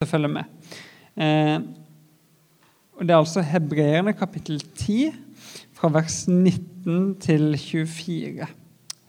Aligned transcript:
å 0.00 0.08
følge 0.08 0.30
med. 0.32 0.68
Eh, 1.20 1.58
og 2.96 3.04
Det 3.04 3.12
er 3.12 3.18
altså 3.18 3.42
Hebreerne 3.44 4.14
kapittel 4.16 4.56
10, 4.60 5.12
fra 5.76 5.90
vers 5.92 6.22
19 6.28 7.18
til 7.20 7.52
24. 7.56 8.46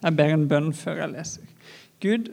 Jeg 0.02 0.18
ber 0.18 0.34
en 0.34 0.44
bønn 0.52 0.68
før 0.76 1.00
jeg 1.00 1.14
leser. 1.14 1.48
Gud, 2.04 2.28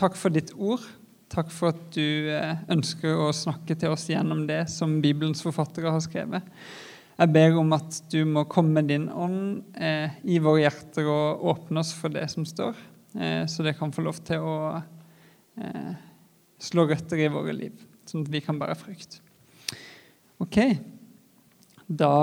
takk 0.00 0.16
for 0.16 0.32
ditt 0.32 0.54
ord. 0.56 0.86
Takk 1.28 1.52
for 1.52 1.74
at 1.74 1.84
du 1.92 2.32
eh, 2.32 2.56
ønsker 2.72 3.20
å 3.20 3.28
snakke 3.36 3.76
til 3.76 3.92
oss 3.92 4.06
gjennom 4.08 4.46
det 4.48 4.62
som 4.72 5.02
Bibelens 5.04 5.44
forfattere 5.44 5.92
har 5.92 6.00
skrevet. 6.00 6.48
Jeg 7.20 7.34
ber 7.36 7.60
om 7.60 7.76
at 7.76 8.00
du 8.08 8.22
må 8.24 8.48
komme 8.48 8.78
med 8.78 8.88
din 8.88 9.10
ånd 9.12 9.76
eh, 9.76 10.16
i 10.24 10.40
våre 10.40 10.64
hjerter 10.64 11.04
og 11.04 11.44
åpne 11.52 11.84
oss 11.84 11.92
for 11.92 12.16
det 12.16 12.30
som 12.32 12.48
står, 12.48 12.80
eh, 13.20 13.44
så 13.44 13.66
det 13.66 13.76
kan 13.76 13.92
få 13.92 14.08
lov 14.08 14.24
til 14.24 14.40
å 14.40 14.58
eh, 15.60 16.07
slå 16.58 16.86
røtter 16.90 17.20
i 17.22 17.30
våre 17.32 17.54
liv, 17.54 17.74
sånn 18.08 18.24
at 18.26 18.32
vi 18.32 18.42
kan 18.44 18.58
bære 18.60 18.76
frukt. 18.78 19.20
Ok, 20.42 20.58
da 21.88 22.14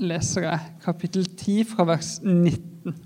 leser 0.00 0.46
jeg 0.48 0.72
kapittel 0.84 1.28
10 1.28 1.68
fra 1.70 1.86
vers 1.88 2.16
19. 2.24 2.96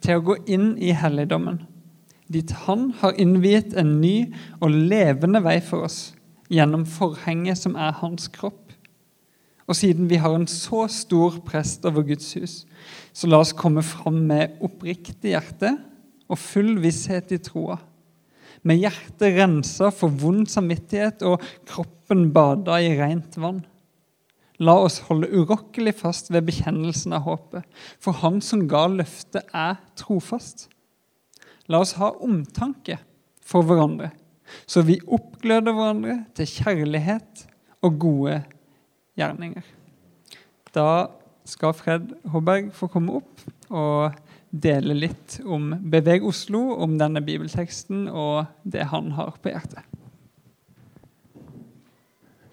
Til 0.00 0.16
å 0.16 0.24
gå 0.24 0.36
inn 0.48 0.72
i 0.78 0.94
helligdommen, 0.96 1.60
dit 2.30 2.52
Han 2.64 2.92
har 3.00 3.18
innviet 3.18 3.74
en 3.78 3.96
ny 4.00 4.30
og 4.62 4.70
levende 4.70 5.42
vei 5.42 5.58
for 5.64 5.88
oss 5.88 6.12
gjennom 6.50 6.86
forhenget 6.86 7.58
som 7.58 7.74
er 7.78 7.96
Hans 7.98 8.28
kropp. 8.30 8.70
Og 9.70 9.76
siden 9.78 10.08
vi 10.10 10.18
har 10.18 10.34
en 10.34 10.48
så 10.50 10.86
stor 10.90 11.38
prest 11.46 11.84
over 11.86 12.06
Guds 12.06 12.32
hus, 12.38 12.54
så 13.14 13.30
la 13.30 13.38
oss 13.42 13.54
komme 13.54 13.82
fram 13.86 14.22
med 14.30 14.58
oppriktig 14.62 15.34
hjerte 15.34 15.76
og 16.30 16.38
full 16.38 16.78
visshet 16.82 17.30
i 17.34 17.38
troa. 17.42 17.78
Med 18.66 18.82
hjertet 18.82 19.36
rensa 19.38 19.88
for 19.94 20.12
vond 20.20 20.48
samvittighet 20.50 21.24
og 21.26 21.42
kroppen 21.68 22.28
bada 22.34 22.76
i 22.82 22.92
rent 22.98 23.38
vann. 23.40 23.62
La 24.60 24.74
oss 24.84 24.98
holde 25.06 25.30
urokkelig 25.32 25.94
fast 26.02 26.28
ved 26.28 26.44
bekjennelsen 26.50 27.14
av 27.16 27.24
håpet, 27.24 27.64
for 27.96 28.18
Han 28.20 28.42
som 28.44 28.66
ga 28.68 28.84
løftet, 28.92 29.46
er 29.56 29.78
trofast. 29.96 30.68
La 31.72 31.80
oss 31.80 31.94
ha 31.96 32.10
omtanke 32.20 32.98
for 33.40 33.64
hverandre, 33.64 34.10
så 34.68 34.84
vi 34.84 34.98
oppgløder 35.06 35.72
hverandre 35.72 36.18
til 36.36 36.50
kjærlighet 36.50 37.46
og 37.86 37.96
gode 38.02 38.42
gjerninger. 39.16 39.64
Da 40.76 41.08
skal 41.48 41.74
Fred 41.74 42.12
Håberg 42.30 42.68
få 42.76 42.90
komme 42.92 43.16
opp 43.22 43.46
og 43.70 44.18
dele 44.50 44.96
litt 44.96 45.38
om 45.46 45.70
Beveg 45.90 46.24
Oslo, 46.26 46.74
om 46.82 46.98
denne 47.00 47.22
bibelteksten 47.24 48.08
og 48.10 48.50
det 48.66 48.88
han 48.90 49.12
har 49.18 49.38
på 49.42 49.52
hjertet. 49.52 49.86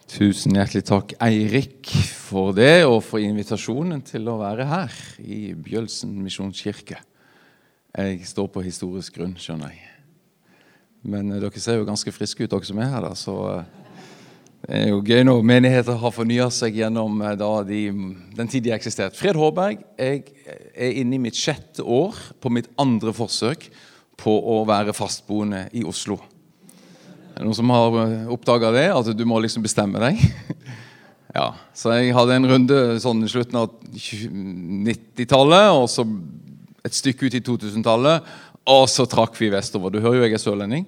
Tusen 0.08 0.56
hjertelig 0.56 0.86
takk, 0.88 1.12
Eirik, 1.20 1.90
for 2.16 2.54
det, 2.56 2.86
og 2.88 3.02
for 3.04 3.20
invitasjonen 3.20 4.00
til 4.08 4.30
å 4.32 4.38
være 4.40 4.68
her 4.70 4.94
i 5.20 5.52
Bjølsen 5.52 6.14
misjonskirke. 6.24 7.02
Jeg 7.98 8.30
står 8.30 8.48
på 8.54 8.64
historisk 8.64 9.18
grunn, 9.18 9.36
skjønner 9.42 9.74
jeg. 9.74 9.92
Men 11.08 11.34
eh, 11.34 11.42
dere 11.42 11.62
ser 11.62 11.80
jo 11.80 11.88
ganske 11.88 12.14
friske 12.16 12.46
ut, 12.46 12.52
dere 12.54 12.70
som 12.70 12.80
er 12.80 12.92
her. 12.94 13.04
da, 13.04 13.12
så 13.20 13.36
eh, 13.52 13.87
det 14.68 14.82
er 14.82 14.90
jo 14.92 15.00
gøy 15.00 15.22
når 15.24 15.46
menigheter 15.48 15.96
har 15.96 16.12
fornya 16.12 16.50
seg 16.52 16.76
gjennom 16.76 17.22
eh, 17.24 17.38
de, 17.70 17.84
den 18.36 18.50
tid 18.52 18.66
de 18.66 18.74
har 18.74 18.82
eksistert. 18.82 19.16
Fred 19.16 19.38
Hårberg, 19.40 19.86
jeg 19.96 20.26
er 20.76 20.98
inne 21.00 21.16
i 21.16 21.22
mitt 21.24 21.40
sjette 21.40 21.86
år 21.88 22.18
på 22.44 22.52
mitt 22.52 22.68
andre 22.76 23.14
forsøk 23.16 23.70
på 24.20 24.34
å 24.52 24.58
være 24.68 24.96
fastboende 24.98 25.70
i 25.72 25.86
Oslo. 25.88 26.20
Er 27.32 27.40
det 27.40 27.48
noen 27.48 27.56
som 27.56 27.72
har 27.72 27.96
oppdaga 28.34 28.74
det? 28.76 28.90
At 28.92 29.14
du 29.16 29.24
må 29.30 29.40
liksom 29.40 29.64
bestemme 29.64 30.02
deg? 30.04 30.20
ja, 31.38 31.54
Så 31.72 31.96
jeg 31.96 32.16
hadde 32.18 32.36
en 32.36 32.52
runde 32.52 32.82
sånn 33.00 33.24
i 33.24 33.32
slutten 33.32 33.62
av 33.62 33.72
90-tallet, 33.94 35.70
og 35.78 35.88
så 35.94 36.04
et 36.84 36.98
stykke 36.98 37.30
ut 37.30 37.40
i 37.40 37.44
2000-tallet, 37.46 38.36
og 38.68 38.84
så 38.92 39.08
trakk 39.08 39.40
vi 39.40 39.54
vestover. 39.54 39.96
Du 39.96 40.02
hører 40.02 40.20
jo 40.20 40.28
jeg 40.28 40.36
er 40.36 40.44
sørlending. 40.44 40.88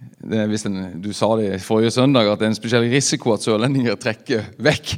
Det, 0.00 0.44
en, 0.66 0.78
du 1.00 1.10
sa 1.16 1.28
det 1.40 1.62
forrige 1.64 1.92
søndag, 1.92 2.28
at 2.28 2.40
det 2.40 2.46
er 2.48 2.52
en 2.54 2.58
spesiell 2.58 2.86
risiko 2.92 3.34
at 3.34 3.44
sørlendinger 3.44 3.98
trekker 4.00 4.46
vekk. 4.60 4.94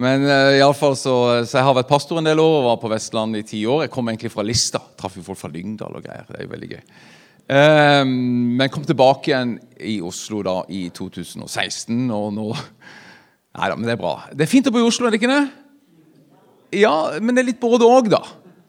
Men 0.00 0.26
uh, 0.26 0.52
i 0.56 0.62
alle 0.64 0.76
fall 0.76 0.96
så, 0.98 1.16
så 1.46 1.60
jeg 1.60 1.66
har 1.68 1.76
vært 1.78 1.90
pastor 1.90 2.18
en 2.20 2.28
del 2.28 2.42
år 2.42 2.58
og 2.58 2.68
var 2.68 2.78
på 2.82 2.90
Vestlandet 2.92 3.44
i 3.44 3.48
ti 3.54 3.60
år. 3.64 3.84
Jeg 3.84 3.94
kom 3.94 4.08
egentlig 4.10 4.32
fra 4.34 4.44
Lista. 4.44 4.82
Traff 4.98 5.16
jo 5.16 5.24
folk 5.26 5.40
fra 5.40 5.52
Lyngdal 5.52 5.96
og 5.96 6.04
greier. 6.04 6.26
Det 6.28 6.40
er 6.40 6.48
jo 6.48 6.54
veldig 6.54 6.70
gøy. 6.72 6.82
Um, 7.44 8.12
men 8.56 8.72
kom 8.72 8.86
tilbake 8.88 9.30
igjen 9.30 9.58
i 9.84 9.98
Oslo 10.04 10.40
da 10.44 10.62
i 10.72 10.86
2016, 10.96 12.06
og 12.08 12.30
nå 12.32 12.48
Nei 13.54 13.68
da, 13.70 13.74
men 13.78 13.86
det 13.86 13.92
er 13.94 14.00
bra. 14.00 14.14
Det 14.34 14.46
er 14.46 14.50
fint 14.50 14.66
å 14.66 14.72
bo 14.74 14.80
i 14.80 14.86
Oslo, 14.86 15.06
er 15.06 15.14
det 15.14 15.20
ikke 15.20 15.30
det? 15.30 15.44
Ja, 16.80 16.94
men 17.22 17.36
det 17.36 17.44
er 17.44 17.52
litt 17.52 17.60
både 17.62 17.86
òg, 17.86 18.08
da. 18.10 18.18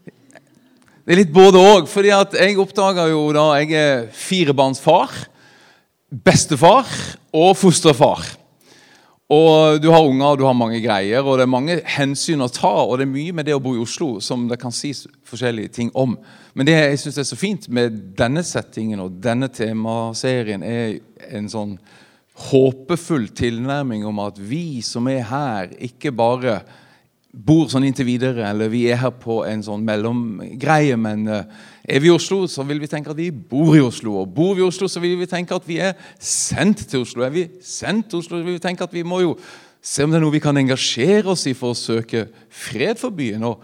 Det 0.05 1.15
er 1.15 1.21
litt 1.23 1.31
både 1.33 1.57
òg, 1.57 1.87
fordi 1.89 2.11
at 2.13 2.35
jeg 2.37 2.59
oppdaga 2.61 3.07
jo 3.09 3.23
da 3.33 3.47
Jeg 3.63 3.73
er 3.79 4.05
firebarnsfar, 4.13 5.15
bestefar 6.23 6.87
og 7.35 7.55
fosterfar. 7.59 8.23
Og 9.25 9.81
Du 9.81 9.89
har 9.89 10.05
unger 10.05 10.25
og 10.25 10.37
du 10.37 10.45
har 10.45 10.53
mange 10.53 10.79
greier, 10.83 11.25
og 11.25 11.39
det 11.39 11.43
er 11.47 11.49
mange 11.49 11.79
hensyn 11.95 12.45
å 12.45 12.51
ta. 12.51 12.85
Og 12.85 12.99
det 12.99 13.07
er 13.07 13.13
mye 13.15 13.33
med 13.33 13.47
det 13.47 13.55
å 13.55 13.61
bo 13.61 13.73
i 13.73 13.81
Oslo 13.81 14.19
som 14.21 14.45
det 14.47 14.59
kan 14.61 14.71
sies 14.71 15.07
forskjellige 15.25 15.73
ting 15.79 15.89
om. 15.97 16.13
Men 16.53 16.67
det 16.67 16.75
jeg 16.77 16.99
syns 17.01 17.17
er 17.17 17.27
så 17.27 17.37
fint 17.39 17.67
med 17.73 17.97
denne 18.17 18.43
settingen 18.45 19.01
og 19.01 19.17
denne 19.23 19.49
temaserien, 19.49 20.61
er 20.61 20.99
en 21.33 21.49
sånn 21.49 21.77
håpefull 22.51 23.29
tilnærming 23.33 24.05
om 24.05 24.19
at 24.21 24.37
vi 24.37 24.81
som 24.85 25.07
er 25.09 25.23
her, 25.25 25.73
ikke 25.79 26.13
bare 26.13 26.59
bor 27.35 27.67
sånn 27.67 27.83
inntil 27.87 28.07
videre, 28.07 28.45
eller 28.47 28.69
vi 28.71 28.85
er 28.87 29.01
her 29.01 29.11
på 29.19 29.41
en 29.47 29.63
sånn 29.65 29.83
mellomgreie, 29.85 30.95
men 30.99 31.25
uh, 31.27 31.41
er 31.83 31.99
vi 31.99 32.07
i 32.07 32.13
Oslo, 32.13 32.45
så 32.47 32.63
vil 32.67 32.79
vi 32.79 32.89
tenke 32.89 33.11
at 33.11 33.19
vi 33.19 33.27
bor 33.29 33.75
i 33.75 33.83
Oslo. 33.83 34.21
Og 34.21 34.31
bor 34.37 34.53
vi 34.55 34.63
i 34.63 34.67
Oslo, 34.67 34.87
så 34.91 35.03
vil 35.03 35.17
vi 35.19 35.27
tenke 35.29 35.57
at 35.57 35.67
vi 35.67 35.81
er 35.83 35.97
sendt 36.21 36.85
til 36.89 37.03
Oslo. 37.03 37.25
Er 37.25 37.35
vi 37.35 37.45
sendt 37.59 38.09
til 38.09 38.23
Oslo, 38.23 38.39
så 38.39 38.47
vil 38.47 38.55
vi 38.55 38.63
tenke 38.63 38.87
at 38.87 38.95
vi 38.95 39.03
må 39.05 39.19
jo 39.25 39.35
se 39.85 40.05
om 40.05 40.13
det 40.13 40.17
er 40.17 40.23
noe 40.23 40.33
vi 40.33 40.41
kan 40.41 40.57
engasjere 40.57 41.29
oss 41.35 41.45
i 41.51 41.53
for 41.57 41.75
å 41.75 41.77
søke 41.77 42.25
fred 42.49 42.97
for 43.01 43.13
byen. 43.13 43.43
og 43.51 43.61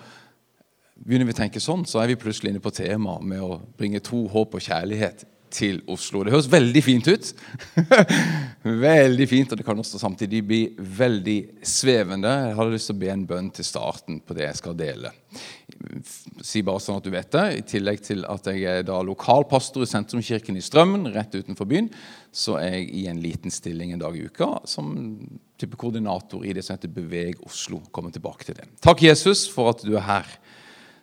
Begynner 1.02 1.32
vi 1.32 1.34
å 1.34 1.42
tenke 1.42 1.64
sånn, 1.64 1.88
så 1.90 2.04
er 2.04 2.12
vi 2.12 2.20
plutselig 2.20 2.52
inne 2.52 2.62
på 2.62 2.76
temaet 2.76 3.26
med 3.26 3.42
å 3.42 3.56
bringe 3.80 4.04
tro, 4.04 4.28
håp 4.30 4.60
og 4.60 4.68
kjærlighet 4.68 5.26
til 5.52 5.82
Oslo. 5.92 6.24
Det 6.24 6.34
høres 6.34 6.50
veldig 6.52 6.82
fint 6.84 7.08
ut. 7.12 7.32
veldig 8.88 9.28
fint, 9.30 9.52
og 9.52 9.60
det 9.60 9.66
kan 9.68 9.80
også 9.82 10.00
samtidig 10.02 10.42
bli 10.48 10.62
veldig 10.78 11.38
svevende. 11.68 12.32
Jeg 12.48 12.58
hadde 12.58 12.76
lyst 12.76 12.92
til 12.92 12.98
å 12.98 13.02
be 13.02 13.12
en 13.14 13.26
bønn 13.30 13.50
til 13.56 13.68
starten 13.68 14.22
på 14.26 14.38
det 14.38 14.48
jeg 14.48 14.60
skal 14.62 14.78
dele. 14.80 15.12
Si 16.46 16.64
bare 16.66 16.84
sånn 16.84 17.00
at 17.02 17.08
du 17.08 17.12
vet 17.14 17.32
det. 17.34 17.46
I 17.60 17.66
tillegg 17.74 18.04
til 18.06 18.26
at 18.30 18.50
jeg 18.52 18.66
er 18.70 18.88
da 18.88 19.00
lokalpastor 19.06 19.86
i 19.86 19.90
Sentrumskirken 19.90 20.60
i 20.60 20.64
Strømmen, 20.66 21.10
rett 21.16 21.36
utenfor 21.36 21.70
byen, 21.70 21.92
så 22.32 22.58
er 22.62 22.78
jeg 22.78 22.90
i 23.02 23.06
en 23.12 23.22
liten 23.24 23.54
stilling 23.54 23.96
en 23.96 24.04
dag 24.04 24.16
i 24.18 24.26
uka 24.28 24.54
som 24.70 24.94
type 25.62 25.78
koordinator 25.80 26.46
i 26.48 26.56
det 26.56 26.64
som 26.66 26.78
heter 26.78 26.92
Beveg 26.94 27.42
Oslo. 27.48 27.82
Kommer 27.92 28.14
tilbake 28.14 28.48
til 28.48 28.58
det. 28.58 28.70
Takk, 28.84 29.04
Jesus, 29.06 29.48
for 29.52 29.74
at 29.74 29.84
du 29.86 29.96
er 29.98 30.08
her. 30.08 30.38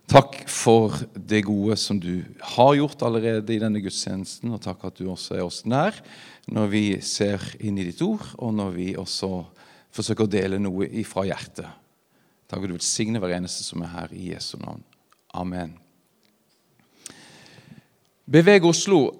Takk 0.08 0.38
for 0.48 0.94
det 1.12 1.42
gode 1.44 1.74
som 1.76 1.98
du 2.00 2.22
har 2.54 2.70
gjort 2.78 3.02
allerede 3.04 3.52
i 3.52 3.60
denne 3.60 3.82
gudstjenesten, 3.84 4.54
og 4.56 4.62
takk 4.64 4.86
at 4.88 4.96
du 4.96 5.10
også 5.12 5.36
er 5.36 5.44
oss 5.44 5.66
nær 5.68 5.98
når 6.48 6.70
vi 6.72 6.84
ser 7.04 7.42
inn 7.60 7.76
i 7.76 7.84
ditt 7.84 8.00
ord, 8.00 8.24
og 8.40 8.54
når 8.56 8.70
vi 8.72 8.86
også 8.96 9.28
forsøker 9.92 10.24
å 10.24 10.30
dele 10.32 10.60
noe 10.62 10.88
ifra 10.96 11.26
hjertet. 11.28 11.68
Takk 12.48 12.64
at 12.64 12.70
du 12.70 12.78
velsigner 12.78 13.20
hver 13.20 13.34
eneste 13.36 13.66
som 13.66 13.84
er 13.84 13.92
her, 13.92 14.14
i 14.16 14.30
Jesu 14.30 14.56
navn. 14.62 14.80
Amen. 15.36 15.76
Beveg 18.24 18.64
Oslo 18.64 19.10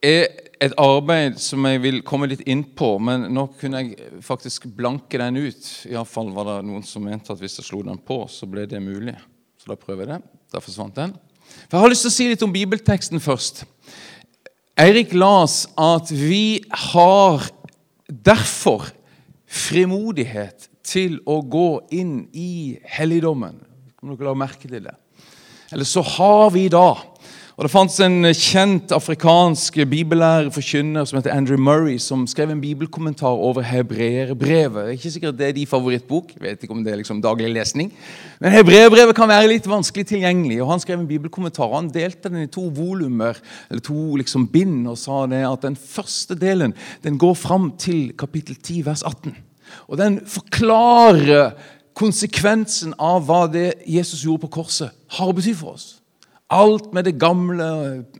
er 0.00 0.30
et 0.64 0.72
arbeid 0.80 1.36
som 1.44 1.68
jeg 1.68 1.84
vil 1.84 2.00
komme 2.08 2.30
litt 2.32 2.46
inn 2.48 2.64
på, 2.72 2.94
men 3.04 3.28
nå 3.36 3.50
kunne 3.60 3.84
jeg 3.84 4.08
faktisk 4.24 4.70
blanke 4.80 5.20
den 5.20 5.42
ut. 5.44 5.70
Iallfall 5.92 6.32
var 6.32 6.48
det 6.48 6.58
noen 6.70 6.88
som 6.88 7.04
mente 7.04 7.36
at 7.36 7.44
hvis 7.44 7.60
jeg 7.60 7.68
slo 7.68 7.84
den 7.84 8.00
på, 8.00 8.22
så 8.32 8.48
ble 8.48 8.64
det 8.70 8.80
mulig. 8.80 9.18
Så 9.64 9.72
da 9.72 9.80
prøver 9.80 10.04
jeg 10.04 10.12
det. 10.12 10.32
Da 10.52 10.60
forsvant 10.60 10.96
den. 10.98 11.14
For 11.70 11.78
Jeg 11.78 11.80
har 11.80 11.92
lyst 11.92 12.04
til 12.04 12.12
å 12.12 12.14
si 12.18 12.26
litt 12.28 12.42
om 12.44 12.52
bibelteksten 12.52 13.22
først. 13.24 13.62
Eirik 14.76 15.14
las 15.16 15.62
at 15.80 16.10
vi 16.12 16.60
har 16.92 17.46
derfor 18.04 18.90
frimodighet 19.48 20.68
til 20.84 21.16
å 21.24 21.38
gå 21.40 21.68
inn 21.96 22.26
i 22.36 22.76
helligdommen. 22.92 23.56
Om 24.02 24.12
dere 24.12 24.28
la 24.28 24.36
merke 24.36 24.68
til 24.68 24.84
det? 24.84 24.94
Eller 25.72 25.88
så 25.88 26.04
har 26.04 26.52
vi 26.52 26.66
da. 26.68 26.90
Og 27.54 27.62
Det 27.62 27.70
fantes 27.70 28.00
en 28.02 28.26
kjent 28.34 28.90
afrikansk 28.90 29.76
bibellærer 29.86 30.48
som 30.50 31.18
heter 31.20 31.30
Andrew 31.30 31.54
Murray, 31.56 32.00
som 32.02 32.24
skrev 32.26 32.50
en 32.50 32.60
bibelkommentar 32.60 33.30
over 33.30 33.62
hebreerbrevet. 33.62 34.90
Ikke 34.96 35.12
sikkert 35.14 35.38
det 35.38 35.46
er 35.46 35.52
din 35.54 35.70
favorittbok, 35.70 36.32
jeg 36.34 36.42
vet 36.42 36.66
ikke 36.66 36.74
om 36.74 36.82
det 36.82 36.92
er 36.92 36.98
liksom 36.98 37.22
daglig 37.22 37.52
lesning. 37.54 37.92
Men 38.40 38.56
hebreerbrevet 38.56 39.14
kan 39.14 39.30
være 39.30 39.52
litt 39.52 39.70
vanskelig 39.70 40.06
tilgjengelig. 40.10 40.58
og 40.62 40.72
Han 40.72 40.82
skrev 40.82 40.98
en 40.98 41.06
bibelkommentar. 41.06 41.70
Han 41.76 41.94
delte 41.94 42.28
den 42.28 42.42
i 42.42 42.50
to 42.50 42.66
volumer, 42.74 43.38
eller 43.70 43.86
to 43.86 44.16
liksom 44.16 44.48
bind, 44.50 44.88
og 44.90 44.98
sa 44.98 45.22
det 45.30 45.46
at 45.46 45.62
den 45.62 45.78
første 45.78 46.34
delen 46.34 46.74
den 47.06 47.18
går 47.22 47.38
fram 47.38 47.70
til 47.78 48.16
kapittel 48.18 48.58
10, 48.58 48.82
vers 48.86 49.06
18. 49.06 49.30
Og 49.86 49.98
Den 49.98 50.24
forklarer 50.26 51.52
konsekvensen 51.94 52.98
av 52.98 53.28
hva 53.28 53.44
det 53.46 53.76
Jesus 53.86 54.24
gjorde 54.26 54.48
på 54.48 54.56
korset, 54.58 54.90
har 55.14 55.30
å 55.30 55.36
bety 55.36 55.54
for 55.54 55.78
oss. 55.78 56.00
Alt 56.52 56.92
med 56.92 57.06
det 57.08 57.16
gamle 57.18 57.66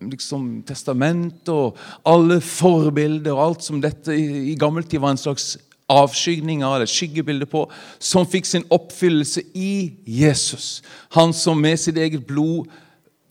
liksom, 0.01 0.63
testamentet 0.67 1.51
og 1.53 1.77
alle 2.09 2.41
forbilder 2.41 3.35
og 3.35 3.43
alt 3.45 3.67
som 3.67 3.83
dette 3.85 4.17
i, 4.17 4.55
i 4.55 4.59
gammeltid 4.59 5.03
var 5.03 5.13
en 5.13 5.21
slags 5.21 5.55
avskygning 5.93 6.63
av, 6.65 6.79
eller 6.79 6.89
skyggebilde 6.89 7.47
på, 7.51 7.67
som 8.01 8.25
fikk 8.29 8.49
sin 8.49 8.65
oppfyllelse 8.73 9.45
i 9.53 9.93
Jesus. 10.09 10.79
Han 11.13 11.35
som 11.37 11.61
med 11.61 11.77
sitt 11.81 12.01
eget 12.01 12.25
blod 12.27 12.71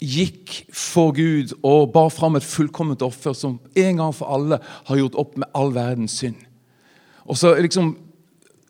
gikk 0.03 0.65
for 0.75 1.15
Gud 1.15 1.55
og 1.63 1.93
bar 1.95 2.11
fram 2.13 2.37
et 2.37 2.45
fullkomment 2.45 3.01
offer 3.05 3.33
som 3.37 3.57
en 3.79 4.01
gang 4.01 4.13
for 4.15 4.29
alle 4.35 4.59
har 4.61 4.99
gjort 4.99 5.19
opp 5.23 5.37
med 5.39 5.49
all 5.57 5.73
verdens 5.73 6.19
synd. 6.21 6.39
Og 7.25 7.39
så 7.39 7.55
liksom 7.59 7.95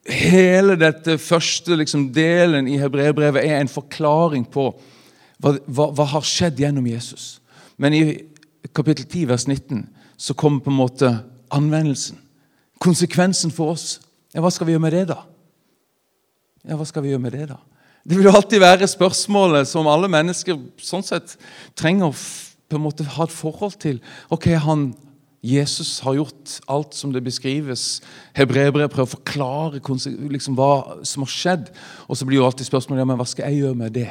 Hele 0.04 0.74
dette 0.76 1.14
første 1.16 1.78
liksom, 1.80 2.10
delen 2.12 2.66
i 2.68 2.74
hebreerbrevet 2.76 3.40
er 3.40 3.62
en 3.62 3.70
forklaring 3.72 4.42
på 4.52 4.66
hva, 5.44 5.58
hva, 5.68 5.90
hva, 5.92 6.08
har 6.16 6.24
skjedd 6.24 6.62
gjennom 6.64 6.88
Jesus? 6.88 7.42
Men 7.76 7.96
i 7.98 8.04
kapittel 8.72 9.06
10, 9.06 9.28
vers 9.34 9.46
19, 9.50 9.84
så 10.16 10.36
kommer 10.40 10.64
på 10.64 10.72
en 10.72 10.80
måte 10.80 11.12
anvendelsen. 11.54 12.18
Konsekvensen 12.84 13.52
for 13.52 13.76
oss. 13.76 14.00
Ja, 14.34 14.42
hva 14.44 14.52
skal 14.54 14.70
vi 14.70 14.76
gjøre 14.76 14.86
med 14.86 14.96
det, 14.96 15.06
da? 15.12 15.20
Ja, 16.64 16.78
hva 16.80 16.88
skal 16.88 17.04
vi 17.04 17.12
gjøre 17.12 17.26
med 17.26 17.36
Det 17.36 17.52
da? 17.52 17.60
Det 18.04 18.18
vil 18.18 18.28
jo 18.28 18.36
alltid 18.36 18.60
være 18.60 18.88
spørsmålet 18.88 19.68
som 19.68 19.88
alle 19.88 20.10
mennesker 20.12 20.58
sånn 20.84 21.06
sett 21.08 21.38
trenger 21.80 22.10
å 22.10 22.16
på 22.68 22.80
en 22.80 22.84
måte 22.84 23.06
ha 23.06 23.28
et 23.28 23.32
forhold 23.32 23.78
til. 23.80 24.00
Ok, 24.34 24.50
han, 24.60 24.90
Jesus 25.44 26.00
har 26.04 26.18
gjort 26.18 26.58
alt 26.72 26.96
som 26.98 27.14
det 27.14 27.22
beskrives. 27.24 28.02
Hebreerbrevet 28.36 28.92
prøver 28.92 29.08
å 29.08 29.14
forklare 29.14 29.82
liksom, 30.34 30.58
hva 30.58 31.04
som 31.08 31.24
har 31.24 31.32
skjedd. 31.32 31.72
Og 32.08 32.20
så 32.20 32.28
blir 32.28 32.42
jo 32.42 32.48
alltid 32.48 32.68
spørsmålet 32.68 33.04
ja, 33.04 33.08
men 33.12 33.20
hva 33.20 33.28
skal 33.30 33.52
jeg 33.52 33.64
gjøre 33.64 33.80
med 33.84 33.96
det? 34.00 34.10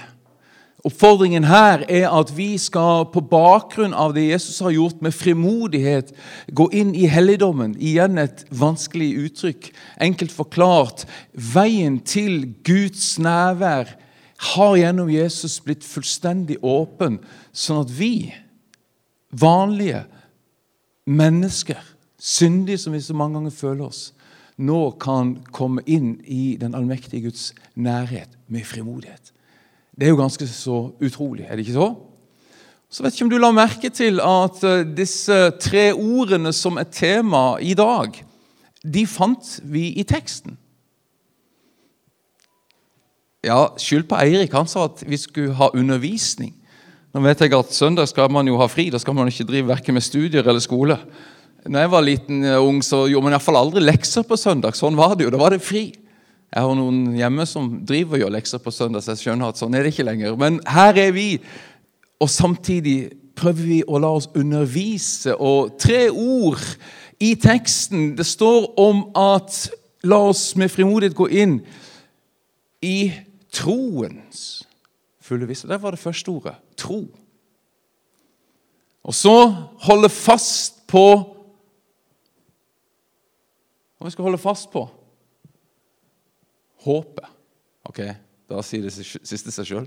Oppfordringen 0.82 1.44
her 1.46 1.84
er 1.86 2.08
at 2.10 2.32
vi 2.34 2.56
skal 2.58 3.04
på 3.14 3.20
bakgrunn 3.30 3.92
av 3.94 4.16
det 4.16 4.24
Jesus 4.26 4.58
har 4.64 4.72
gjort, 4.74 4.98
med 4.98 5.14
frimodighet 5.14 6.10
gå 6.50 6.66
inn 6.74 6.90
i 6.98 7.06
helligdommen. 7.06 7.76
Igjen 7.78 8.18
et 8.18 8.42
vanskelig 8.50 9.12
uttrykk. 9.28 9.68
Enkelt 10.02 10.34
forklart 10.34 11.04
veien 11.32 12.00
til 12.02 12.48
Guds 12.66 13.14
nærvær 13.22 13.92
har 14.42 14.72
gjennom 14.80 15.10
Jesus 15.12 15.60
blitt 15.62 15.86
fullstendig 15.86 16.56
åpen, 16.66 17.20
sånn 17.54 17.84
at 17.84 17.92
vi, 17.94 18.32
vanlige 19.30 20.02
mennesker, 21.06 21.78
syndige 22.18 22.82
som 22.82 22.96
vi 22.96 23.04
så 23.06 23.14
mange 23.14 23.38
ganger 23.38 23.54
føler 23.54 23.86
oss, 23.86 24.02
nå 24.58 24.80
kan 25.02 25.36
komme 25.54 25.86
inn 25.86 26.16
i 26.26 26.56
den 26.58 26.74
allmektige 26.74 27.28
Guds 27.28 27.52
nærhet 27.78 28.34
med 28.50 28.66
frimodighet. 28.66 29.30
Det 29.92 30.06
er 30.06 30.14
jo 30.14 30.20
ganske 30.22 30.46
så 30.48 30.78
utrolig, 31.04 31.44
er 31.44 31.56
det 31.56 31.66
ikke 31.66 31.76
så? 31.76 31.90
Så 32.92 33.04
vet 33.04 33.14
ikke 33.16 33.24
om 33.24 33.32
du 33.32 33.38
la 33.40 33.52
merke 33.56 33.88
til 33.92 34.20
at 34.20 34.64
eh, 34.68 34.84
disse 34.84 35.36
tre 35.60 35.90
ordene 35.92 36.52
som 36.52 36.76
er 36.80 36.88
tema 36.92 37.56
i 37.60 37.72
dag, 37.76 38.18
de 38.82 39.04
fant 39.08 39.54
vi 39.64 39.90
i 40.00 40.04
teksten. 40.04 40.58
Ja, 43.42 43.72
skyld 43.80 44.06
på 44.10 44.18
Eirik. 44.20 44.52
Han 44.54 44.68
sa 44.70 44.86
at 44.86 45.02
vi 45.08 45.18
skulle 45.18 45.56
ha 45.58 45.70
undervisning. 45.74 46.52
Nå 47.12 47.22
vet 47.24 47.40
jeg 47.42 47.54
at 47.56 47.74
Søndag 47.74 48.08
skal 48.08 48.30
man 48.32 48.46
jo 48.48 48.58
ha 48.60 48.68
fri. 48.70 48.86
Da 48.92 49.00
skal 49.02 49.16
man 49.16 49.28
ikke 49.28 49.48
drive 49.48 49.70
verken 49.72 49.96
med 49.96 50.04
studier 50.04 50.46
eller 50.46 50.62
skole. 50.62 50.98
Når 51.66 51.84
jeg 51.84 51.90
var 51.92 52.06
liten 52.06 52.44
ung, 52.58 52.78
så 52.84 53.04
gjorde 53.10 53.26
man 53.26 53.34
iallfall 53.34 53.58
aldri 53.58 53.82
lekser 53.82 54.24
på 54.26 54.38
søndag. 54.38 54.76
Sånn 54.78 54.98
var 54.98 55.16
det 55.16 55.26
jo. 55.26 55.32
Da 55.34 55.40
var 55.42 55.54
det 55.54 55.62
fri. 55.64 55.88
Jeg 56.52 56.68
har 56.68 56.76
noen 56.76 57.14
hjemme 57.16 57.46
som 57.48 57.68
driver 57.88 58.18
og 58.18 58.26
gjør 58.26 58.32
lekser 58.34 58.60
på 58.60 58.72
søndag, 58.74 59.00
så 59.00 59.14
jeg 59.14 59.22
skjønner 59.22 59.52
at 59.52 59.60
sånn 59.60 59.72
er 59.72 59.86
det 59.86 59.94
ikke 59.94 60.04
lenger. 60.04 60.34
Men 60.36 60.58
her 60.68 60.98
er 61.00 61.14
vi, 61.16 61.28
og 62.20 62.28
samtidig 62.28 62.96
prøver 63.38 63.68
vi 63.70 63.78
å 63.88 64.00
la 64.02 64.10
oss 64.18 64.28
undervise. 64.36 65.32
Og 65.40 65.78
tre 65.80 66.10
ord 66.10 66.60
i 67.22 67.32
teksten 67.38 68.12
Det 68.18 68.26
står 68.26 68.66
om 68.82 69.04
at 69.16 69.56
la 70.04 70.18
oss 70.28 70.50
med 70.58 70.72
frimodighet 70.74 71.16
gå 71.16 71.28
inn 71.40 71.60
i 72.84 73.12
troens 73.54 74.64
fulle 75.22 75.48
visse. 75.48 75.68
Der 75.70 75.80
var 75.80 75.94
det 75.94 76.02
første 76.02 76.34
ordet 76.34 76.56
tro. 76.76 77.06
Og 79.02 79.14
så 79.14 79.36
holde 79.86 80.10
fast 80.12 80.82
på 80.90 81.06
Hva 83.96 84.08
vi 84.08 84.12
skal 84.12 84.26
holde 84.26 84.42
fast 84.42 84.66
på? 84.72 84.82
Håpet. 86.84 87.28
Ok, 87.88 88.00
Da 88.52 88.60
sier 88.66 88.84
det 88.84 88.92
siste 88.92 89.52
seg 89.54 89.68
sjøl. 89.68 89.86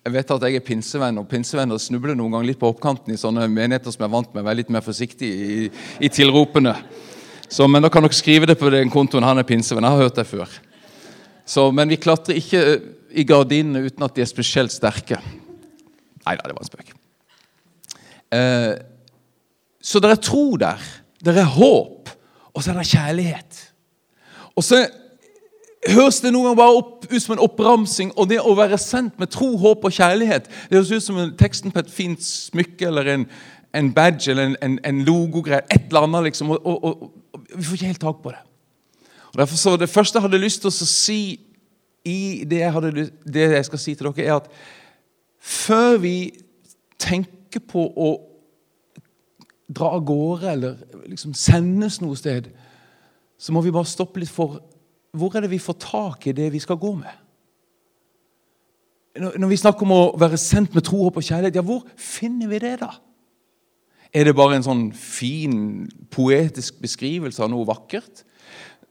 Jeg 0.00 0.14
vet 0.14 0.30
at 0.32 0.44
jeg 0.48 0.56
er 0.56 0.64
pinsevenn, 0.64 1.18
og 1.20 1.28
pinsevenner 1.28 1.78
snubler 1.78 2.16
noen 2.16 2.32
ganger 2.32 2.48
litt 2.48 2.60
på 2.60 2.70
oppkanten 2.72 3.12
i 3.12 3.20
sånne 3.20 3.44
menigheter 3.52 3.92
som 3.92 4.06
er 4.06 4.12
vant 4.14 4.30
med 4.32 4.42
å 4.42 4.46
være 4.48 4.62
litt 4.62 4.72
mer 4.72 4.84
forsiktig 4.84 5.28
i, 5.28 5.68
i 6.00 6.08
tilropene. 6.08 6.72
Så, 7.50 7.66
men 7.68 7.84
da 7.84 7.90
kan 7.92 8.06
dere 8.06 8.16
skrive 8.16 8.48
det 8.48 8.56
på 8.58 8.70
den 8.72 8.90
kontoen. 8.92 9.26
Han 9.26 9.42
er 9.42 9.46
pinsevenn. 9.46 9.84
Jeg 9.84 9.98
har 9.98 10.08
hørt 10.08 10.18
det 10.18 10.26
før. 10.30 10.56
Så, 11.44 11.66
men 11.74 11.92
vi 11.92 12.00
klatrer 12.00 12.38
ikke 12.40 12.62
i 13.10 13.26
gardinene 13.28 13.84
uten 13.84 14.06
at 14.06 14.16
de 14.16 14.24
er 14.24 14.30
spesielt 14.30 14.72
sterke. 14.72 15.18
Nei 16.24 16.36
da, 16.38 16.46
det 16.46 16.56
var 16.56 16.64
en 16.64 16.70
spøk. 16.70 16.94
Eh, 18.30 18.74
så 19.82 20.00
det 20.00 20.12
er 20.14 20.22
tro 20.22 20.44
der. 20.60 20.88
Det 21.20 21.34
er 21.34 21.54
håp. 21.56 22.12
Og 22.54 22.62
så 22.62 22.72
er 22.72 22.80
det 22.80 22.90
kjærlighet. 22.90 23.60
Og 24.56 24.64
så 24.66 24.84
høres 25.88 26.20
det 26.20 26.32
noen 26.32 26.50
ganger 26.50 26.58
bare 26.60 26.80
opp, 26.80 27.06
ut 27.08 27.22
som 27.22 27.36
en 27.36 27.44
oppramsing. 27.44 28.12
Og 28.18 28.28
det 28.28 28.40
å 28.42 28.56
være 28.58 28.78
sendt 28.80 29.18
med 29.20 29.32
tro, 29.32 29.54
håp 29.60 29.86
og 29.88 29.94
kjærlighet 29.96 30.50
Det 30.68 30.76
høres 30.76 30.92
ut 30.92 31.06
som 31.06 31.18
en 31.18 31.32
teksten 31.36 31.72
på 31.72 31.80
et 31.80 31.92
fint 31.92 32.22
smykke 32.24 32.90
eller 32.90 33.08
en, 33.14 33.26
en 33.76 33.92
badge 33.94 34.30
eller 34.32 34.50
en, 34.50 34.56
en, 34.62 34.78
en 34.84 35.02
logogreie. 35.06 35.64
Et 35.70 35.88
eller 35.88 36.08
annet, 36.08 36.30
liksom. 36.30 36.52
Og, 36.56 36.66
og, 36.66 36.84
og, 36.84 37.12
vi 37.56 37.64
får 37.64 37.78
ikke 37.78 37.92
helt 37.92 38.00
tak 38.00 38.22
på 38.22 38.34
det. 38.34 38.42
Og 39.32 39.38
derfor 39.38 39.56
så 39.56 39.76
Det 39.76 39.88
første 39.88 40.18
jeg 40.18 40.22
hadde 40.22 40.42
lyst 40.42 40.60
til 40.60 40.70
å 40.70 40.90
si 40.90 41.20
i 42.04 42.44
det 42.48 42.62
jeg, 42.62 42.72
hadde, 42.72 43.10
det 43.24 43.50
jeg 43.52 43.64
skal 43.64 43.78
si 43.78 43.94
til 43.94 44.08
dere, 44.08 44.24
er 44.24 44.36
at 44.40 44.48
før 45.40 45.98
vi 46.00 46.32
tenker 47.00 47.60
på 47.68 47.84
å 47.96 48.10
dra 49.70 49.94
av 49.96 50.04
gårde 50.04 50.50
eller 50.50 50.80
liksom 51.06 51.34
sendes 51.36 52.00
noe 52.00 52.16
sted, 52.18 52.48
så 53.38 53.52
må 53.52 53.62
vi 53.64 53.72
bare 53.72 53.88
stoppe 53.88 54.20
litt 54.20 54.32
for 54.32 54.58
hvor 55.16 55.34
er 55.34 55.44
det 55.44 55.50
vi 55.50 55.58
får 55.62 55.78
tak 55.82 56.26
i 56.30 56.34
det 56.36 56.50
vi 56.52 56.62
skal 56.62 56.78
gå 56.80 56.94
med? 57.00 57.16
Når 59.20 59.50
vi 59.50 59.58
snakker 59.58 59.82
om 59.82 59.94
å 59.94 60.02
være 60.20 60.38
sendt 60.38 60.74
med 60.76 60.84
tro, 60.86 61.02
håp 61.02 61.18
og 61.18 61.26
kjærlighet, 61.26 61.58
ja, 61.58 61.64
hvor 61.66 61.82
finner 61.98 62.50
vi 62.50 62.60
det, 62.62 62.76
da? 62.84 62.92
Er 64.14 64.26
det 64.26 64.36
bare 64.38 64.58
en 64.58 64.66
sånn 64.66 64.84
fin, 64.94 65.88
poetisk 66.10 66.78
beskrivelse 66.82 67.42
av 67.42 67.50
noe 67.50 67.66
vakkert? 67.66 68.24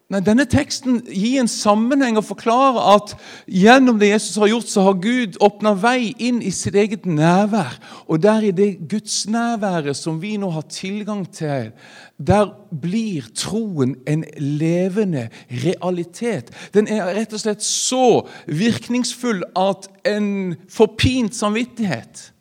Nei, 0.10 0.24
Denne 0.26 0.48
teksten 0.50 1.04
gir 1.06 1.38
en 1.38 1.50
sammenheng 1.52 2.16
og 2.18 2.26
forklarer 2.26 2.80
at 2.96 3.12
gjennom 3.46 4.00
det 4.02 4.08
Jesus 4.10 4.40
har 4.42 4.50
gjort, 4.50 4.72
så 4.72 4.88
har 4.88 4.98
Gud 5.04 5.38
åpna 5.46 5.76
vei 5.78 6.16
inn 6.18 6.40
i 6.42 6.50
sitt 6.50 6.74
eget 6.74 7.06
nærvær. 7.06 7.76
Og 8.10 8.24
der 8.24 8.48
i 8.48 8.50
det 8.50 8.90
gudsnærværet 8.90 9.94
som 10.00 10.18
vi 10.18 10.34
nå 10.42 10.50
har 10.56 10.66
tilgang 10.74 11.28
til, 11.30 11.70
der 12.18 12.50
blir 12.74 13.30
troen 13.38 14.00
en 14.10 14.26
levende 14.42 15.28
realitet. 15.62 16.50
Den 16.74 16.90
er 16.90 17.14
rett 17.14 17.38
og 17.38 17.46
slett 17.46 17.62
så 17.62 18.26
virkningsfull 18.50 19.46
at 19.54 19.92
en 20.10 20.58
forpint 20.74 21.38
samvittighet 21.38 22.32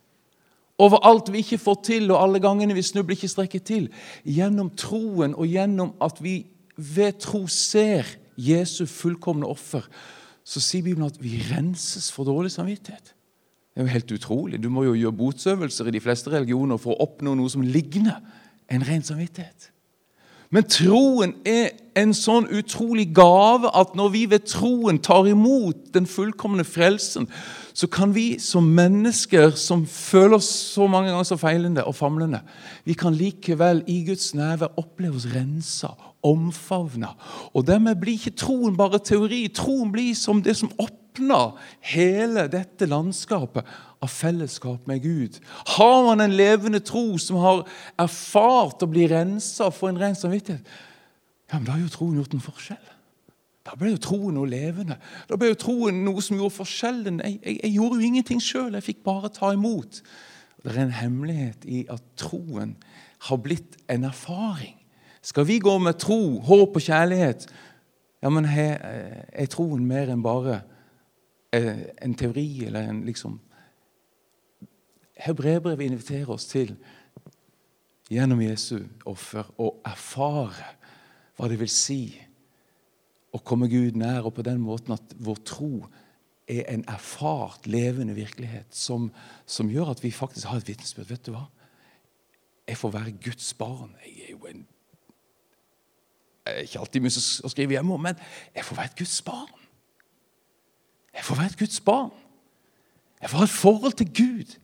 over 0.80 1.04
alt 1.04 1.28
vi 1.34 1.44
ikke 1.44 1.60
får 1.60 1.82
til, 1.84 2.08
og 2.14 2.22
alle 2.22 2.40
gangene 2.40 2.72
vi 2.72 2.86
snubler 2.86 3.18
ikke 3.18 3.28
strekker 3.28 3.60
til, 3.60 3.90
gjennom 4.24 4.70
troen 4.78 5.34
og 5.34 5.50
gjennom 5.50 5.98
at 6.00 6.22
vi 6.24 6.46
ved 6.78 7.18
tro 7.20 7.44
ser 7.50 8.06
Jesu 8.38 8.86
fullkomne 8.86 9.46
offer, 9.50 9.84
så 10.46 10.62
sier 10.62 10.86
Bibelen 10.86 11.10
at 11.10 11.18
vi 11.20 11.40
renses 11.50 12.08
for 12.14 12.24
dårlig 12.28 12.52
samvittighet. 12.54 13.12
Det 13.74 13.82
er 13.82 13.86
jo 13.86 13.94
helt 13.94 14.12
utrolig. 14.14 14.62
Du 14.62 14.70
må 14.72 14.86
jo 14.86 14.94
gjøre 14.96 15.18
botsøvelser 15.18 15.90
i 15.90 15.94
de 15.94 16.02
fleste 16.02 16.32
religioner 16.32 16.80
for 16.80 16.94
å 16.94 17.04
oppnå 17.04 17.34
noe 17.38 17.50
som 17.52 17.62
ligner 17.62 18.22
en 18.72 18.86
ren 18.86 19.04
samvittighet. 19.06 19.68
Men 20.50 20.64
troen 20.64 21.34
er 21.44 21.74
en 21.98 22.14
sånn 22.16 22.46
utrolig 22.54 23.08
gave 23.16 23.68
at 23.76 23.94
når 23.98 24.12
vi 24.14 24.24
ved 24.30 24.46
troen 24.48 25.00
tar 25.02 25.28
imot 25.28 25.90
den 25.92 26.06
fullkomne 26.08 26.64
frelsen, 26.64 27.26
så 27.78 27.86
kan 27.90 28.14
vi 28.14 28.38
som 28.42 28.66
mennesker 28.74 29.52
som 29.60 29.84
føler 29.86 30.38
oss 30.38 30.48
så 30.72 30.88
mange 30.90 31.12
ganger 31.12 31.28
så 31.28 31.38
feilende 31.38 31.84
og 31.86 31.94
famlende, 31.94 32.40
vi 32.88 32.96
kan 32.98 33.14
likevel 33.14 33.84
i 33.86 34.00
Guds 34.08 34.32
neve 34.34 34.70
oppleve 34.80 35.20
oss 35.20 35.28
rensa, 35.30 35.92
omfavna. 36.26 37.12
Og 37.52 37.68
dermed 37.68 38.00
blir 38.00 38.18
ikke 38.18 38.38
troen 38.40 38.74
bare 38.78 38.98
teori. 39.04 39.44
Troen 39.54 39.92
blir 39.94 40.16
som 40.18 40.40
det 40.42 40.56
som 40.58 40.72
åpner 40.80 41.54
hele 41.92 42.48
dette 42.50 42.88
landskapet 42.90 43.68
av 44.02 44.10
fellesskap 44.12 44.86
med 44.86 45.02
Gud. 45.02 45.38
Har 45.76 46.04
man 46.06 46.20
en 46.22 46.36
levende 46.36 46.80
tro 46.80 47.18
som 47.18 47.40
har 47.42 47.64
erfart 47.98 48.84
å 48.84 48.90
bli 48.90 49.08
rensa 49.10 49.70
få 49.74 49.90
en 49.90 50.00
ren 50.00 50.16
samvittighet, 50.18 50.66
ja, 51.48 51.56
men 51.56 51.66
da 51.66 51.74
har 51.74 51.82
jo 51.82 51.92
troen 51.92 52.16
gjort 52.18 52.34
en 52.36 52.44
forskjell. 52.44 52.88
Da 53.64 53.76
ble 53.76 53.94
jo 53.94 54.00
troen 54.00 54.36
noe 54.36 54.48
levende. 54.48 54.98
Da 55.28 55.36
ble 55.40 55.50
jo 55.50 55.60
troen 55.60 56.02
noe 56.04 56.22
som 56.24 56.36
gjorde 56.36 56.56
forskjellen. 56.56 57.22
Jeg, 57.24 57.38
jeg, 57.42 57.60
jeg 57.62 57.74
gjorde 57.74 57.98
jo 57.98 58.08
ingenting 58.08 58.42
sjøl, 58.44 58.76
jeg 58.76 58.86
fikk 58.86 59.00
bare 59.04 59.32
ta 59.32 59.52
imot. 59.56 60.02
Det 60.62 60.74
er 60.74 60.82
en 60.82 60.94
hemmelighet 60.98 61.64
i 61.68 61.82
at 61.92 62.04
troen 62.20 62.76
har 63.28 63.40
blitt 63.44 63.78
en 63.90 64.06
erfaring. 64.08 64.76
Skal 65.24 65.48
vi 65.48 65.58
gå 65.60 65.74
med 65.82 65.98
tro, 66.00 66.38
håp 66.44 66.76
og 66.78 66.84
kjærlighet, 66.84 67.48
ja, 68.22 68.30
men 68.32 68.46
er 68.50 69.48
troen 69.50 69.84
mer 69.86 70.10
enn 70.10 70.24
bare 70.24 70.60
eh, 71.54 71.84
en 72.02 72.16
teori 72.18 72.66
eller 72.66 72.88
en 72.90 73.04
liksom 73.06 73.36
Hebreerbrevet 75.28 75.90
inviterer 75.90 76.30
oss 76.32 76.48
til 76.48 76.72
gjennom 78.08 78.40
Jesu 78.40 78.80
offer 79.08 79.48
å 79.60 79.74
erfare 79.86 80.72
hva 81.36 81.48
det 81.50 81.58
vil 81.60 81.70
si 81.70 82.02
å 83.34 83.40
komme 83.44 83.68
Gud 83.68 83.98
nær, 84.00 84.24
og 84.24 84.38
på 84.38 84.44
den 84.46 84.60
måten 84.62 84.94
at 84.96 85.12
vår 85.20 85.42
tro 85.46 85.72
er 86.48 86.64
en 86.72 86.86
erfart, 86.88 87.66
levende 87.68 88.16
virkelighet 88.16 88.72
som, 88.72 89.10
som 89.44 89.68
gjør 89.68 89.92
at 89.92 90.00
vi 90.02 90.14
faktisk 90.16 90.48
har 90.48 90.62
et 90.62 90.70
vitnesbyrd. 90.70 91.10
Vet 91.10 91.28
du 91.28 91.34
hva? 91.34 91.44
Jeg 92.68 92.80
får 92.80 92.94
være 92.96 93.16
Guds 93.24 93.52
barn. 93.56 93.92
Jeg 94.04 94.24
er 94.24 94.32
jo 94.32 94.48
en 94.48 94.66
jeg 96.48 96.56
er 96.56 96.64
ikke 96.64 96.80
alltid 96.80 97.02
mye 97.04 97.20
å 97.44 97.50
skrive 97.52 97.74
hjemme 97.76 97.92
om, 97.92 98.06
men 98.08 98.20
jeg 98.56 98.64
får 98.64 98.78
være 98.78 98.88
et 98.88 99.00
Guds 99.02 99.18
barn. 99.26 99.66
Jeg 101.12 101.26
får 101.26 101.36
være 101.36 101.52
et 101.52 101.58
Guds 101.60 101.80
barn. 101.84 102.14
Jeg 103.20 103.30
får 103.30 103.42
ha 103.42 103.44
et 103.44 103.52
forhold 103.52 103.96
til 104.00 104.08
Gud. 104.16 104.54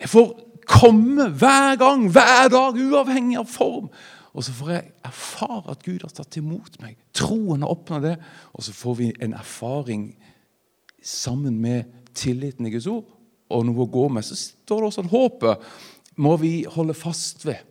Jeg 0.00 0.10
får 0.10 0.32
komme 0.66 1.28
hver 1.38 1.78
gang, 1.80 2.08
hver 2.10 2.48
dag, 2.52 2.78
uavhengig 2.78 3.38
av 3.40 3.48
form. 3.50 3.88
Og 4.34 4.42
så 4.42 4.54
får 4.56 4.70
jeg 4.72 4.92
erfare 5.06 5.74
at 5.76 5.84
Gud 5.86 6.02
har 6.02 6.14
tatt 6.14 6.38
imot 6.40 6.80
meg. 6.82 6.96
Troen 7.14 7.62
har 7.62 7.70
åpna 7.70 8.00
det. 8.02 8.14
Og 8.52 8.66
så 8.66 8.74
får 8.74 8.96
vi 8.98 9.10
en 9.22 9.36
erfaring 9.38 10.08
sammen 11.04 11.60
med 11.62 11.84
tilliten 12.16 12.66
i 12.66 12.72
Guds 12.74 12.88
ord 12.90 13.06
og 13.54 13.62
noe 13.68 13.84
å 13.84 13.90
gå 13.90 14.08
med. 14.10 14.26
Så 14.26 14.38
står 14.38 14.82
det 14.82 14.90
også 14.90 15.04
at 15.04 15.12
håpet 15.12 15.70
må 16.24 16.34
vi 16.40 16.54
holde 16.70 16.96
fast 16.96 17.44
ved. 17.46 17.62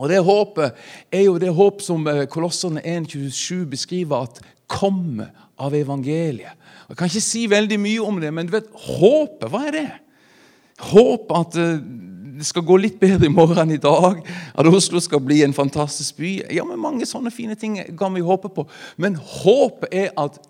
Og 0.00 0.08
Det 0.08 0.20
håpet 0.24 0.76
er 1.12 1.26
jo 1.26 1.38
det 1.40 1.52
håp 1.52 1.82
som 1.84 2.04
Kolossene 2.04 2.26
Kolosserne 2.32 2.80
1,27 2.80 3.66
beskriver 3.68 4.24
at 4.24 4.40
kommer 4.70 5.32
av 5.60 5.74
evangeliet. 5.76 6.56
Jeg 6.88 6.96
kan 6.96 7.10
ikke 7.10 7.24
si 7.24 7.42
veldig 7.50 7.76
mye 7.80 8.04
om 8.06 8.20
det, 8.22 8.30
men 8.32 8.48
du 8.48 8.54
vet, 8.54 8.70
håpet, 8.70 9.48
hva 9.50 9.66
er 9.68 9.76
det? 9.76 9.88
Håp 10.90 11.32
at 11.36 11.58
eh, 11.60 11.80
det 12.40 12.46
skal 12.48 12.64
gå 12.64 12.78
litt 12.80 12.96
bedre 13.00 13.28
i 13.28 13.32
morgen 13.32 13.58
enn 13.66 13.76
i 13.76 13.82
dag. 13.82 14.22
At 14.56 14.68
Oslo 14.68 15.00
skal 15.04 15.20
bli 15.24 15.42
en 15.44 15.56
fantastisk 15.56 16.16
by. 16.22 16.32
Ja, 16.56 16.64
men 16.64 16.80
Mange 16.80 17.08
sånne 17.08 17.32
fine 17.34 17.56
ting 17.58 17.76
kan 18.00 18.16
vi 18.16 18.24
håpe 18.24 18.48
på. 18.54 18.64
Men 18.96 19.18
håpet 19.20 19.92
er 19.92 20.12
at 20.20 20.40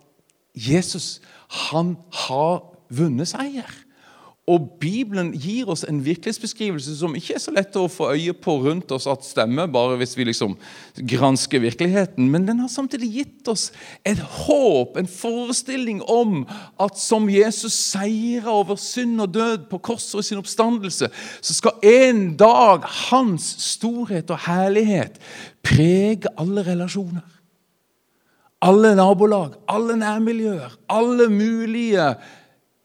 Jesus 0.54 1.18
han 1.70 1.96
har 2.26 2.62
vunnet 2.94 3.30
seier. 3.30 3.66
Og 4.50 4.66
Bibelen 4.83 5.30
gir 5.38 5.69
oss 5.71 5.85
en 5.87 6.00
virkelighetsbeskrivelse 6.02 6.97
som 6.99 7.14
ikke 7.14 7.37
er 7.37 7.42
så 7.42 7.52
lett 7.54 7.76
å 7.78 7.85
få 7.90 8.09
øye 8.16 8.35
på 8.35 8.57
rundt 8.64 8.90
oss 8.95 9.07
at 9.11 9.23
stemmer, 9.26 9.71
bare 9.71 9.99
hvis 10.00 10.16
vi 10.19 10.26
liksom 10.26 10.57
gransker 11.12 11.62
virkeligheten. 11.62 12.26
Men 12.33 12.49
den 12.49 12.62
har 12.62 12.73
samtidig 12.73 13.12
gitt 13.14 13.50
oss 13.52 13.69
et 14.09 14.19
håp, 14.19 14.99
en 14.99 15.11
forestilling 15.11 16.02
om 16.11 16.42
at 16.83 16.99
som 16.99 17.30
Jesus 17.30 17.76
seira 17.78 18.50
over 18.50 18.80
synd 18.80 19.23
og 19.23 19.35
død 19.37 19.69
på 19.71 19.83
korset 19.90 20.19
og 20.19 20.26
sin 20.26 20.42
oppstandelse, 20.42 21.11
så 21.40 21.59
skal 21.61 21.87
en 21.87 22.25
dag 22.40 22.88
hans 23.11 23.52
storhet 23.71 24.33
og 24.35 24.42
herlighet 24.49 25.21
prege 25.62 26.33
alle 26.40 26.66
relasjoner. 26.66 27.26
Alle 28.61 28.92
nabolag, 28.92 29.54
alle 29.73 29.95
nærmiljøer, 29.97 30.75
alle 30.92 31.30
mulige 31.33 32.11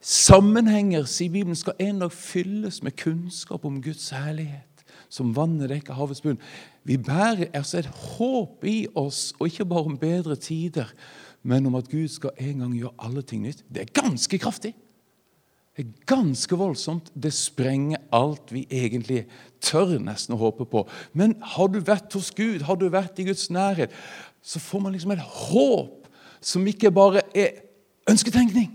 Sammenhenger, 0.05 1.07
sier 1.09 1.31
Bibelen, 1.33 1.57
skal 1.57 1.79
en 1.81 2.03
dag 2.03 2.11
fylles 2.13 2.83
med 2.85 2.93
kunnskap 3.01 3.63
om 3.65 3.79
Guds 3.81 4.11
herlighet, 4.13 4.83
som 5.09 5.31
vannet 5.33 5.71
dekker 5.71 5.97
havets 5.97 6.21
bunn. 6.21 6.37
Vi 6.85 6.99
bærer 7.01 7.49
altså 7.57 7.79
et 7.79 7.89
håp 7.89 8.67
i 8.69 8.83
oss, 8.93 9.31
og 9.39 9.49
ikke 9.49 9.65
bare 9.71 9.89
om 9.89 9.97
bedre 9.97 10.37
tider, 10.37 10.91
men 11.41 11.65
om 11.65 11.79
at 11.79 11.89
Gud 11.89 12.05
skal 12.13 12.37
en 12.37 12.61
gang 12.61 12.77
gjøre 12.77 12.93
alle 13.07 13.25
ting 13.25 13.41
nytt. 13.47 13.65
Det 13.65 13.81
er 13.81 13.95
ganske 13.97 14.37
kraftig. 14.45 14.75
Det 15.73 15.87
er 15.87 15.97
ganske 16.13 16.61
voldsomt. 16.61 17.09
Det 17.17 17.33
sprenger 17.33 18.05
alt 18.13 18.53
vi 18.53 18.67
egentlig 18.69 19.25
tør 19.57 19.97
nesten 19.97 20.37
å 20.37 20.41
håpe 20.45 20.69
på. 20.69 20.85
Men 21.17 21.33
har 21.57 21.73
du 21.73 21.81
vært 21.81 22.13
hos 22.13 22.29
Gud, 22.29 22.61
har 22.69 22.77
du 22.77 22.91
vært 22.93 23.17
i 23.17 23.25
Guds 23.25 23.49
nærhet, 23.49 23.89
så 24.45 24.61
får 24.61 24.85
man 24.85 24.93
liksom 24.93 25.17
et 25.17 25.27
håp 25.49 26.05
som 26.45 26.69
ikke 26.69 26.93
bare 26.93 27.25
er 27.33 27.63
ønsketenkning. 28.05 28.74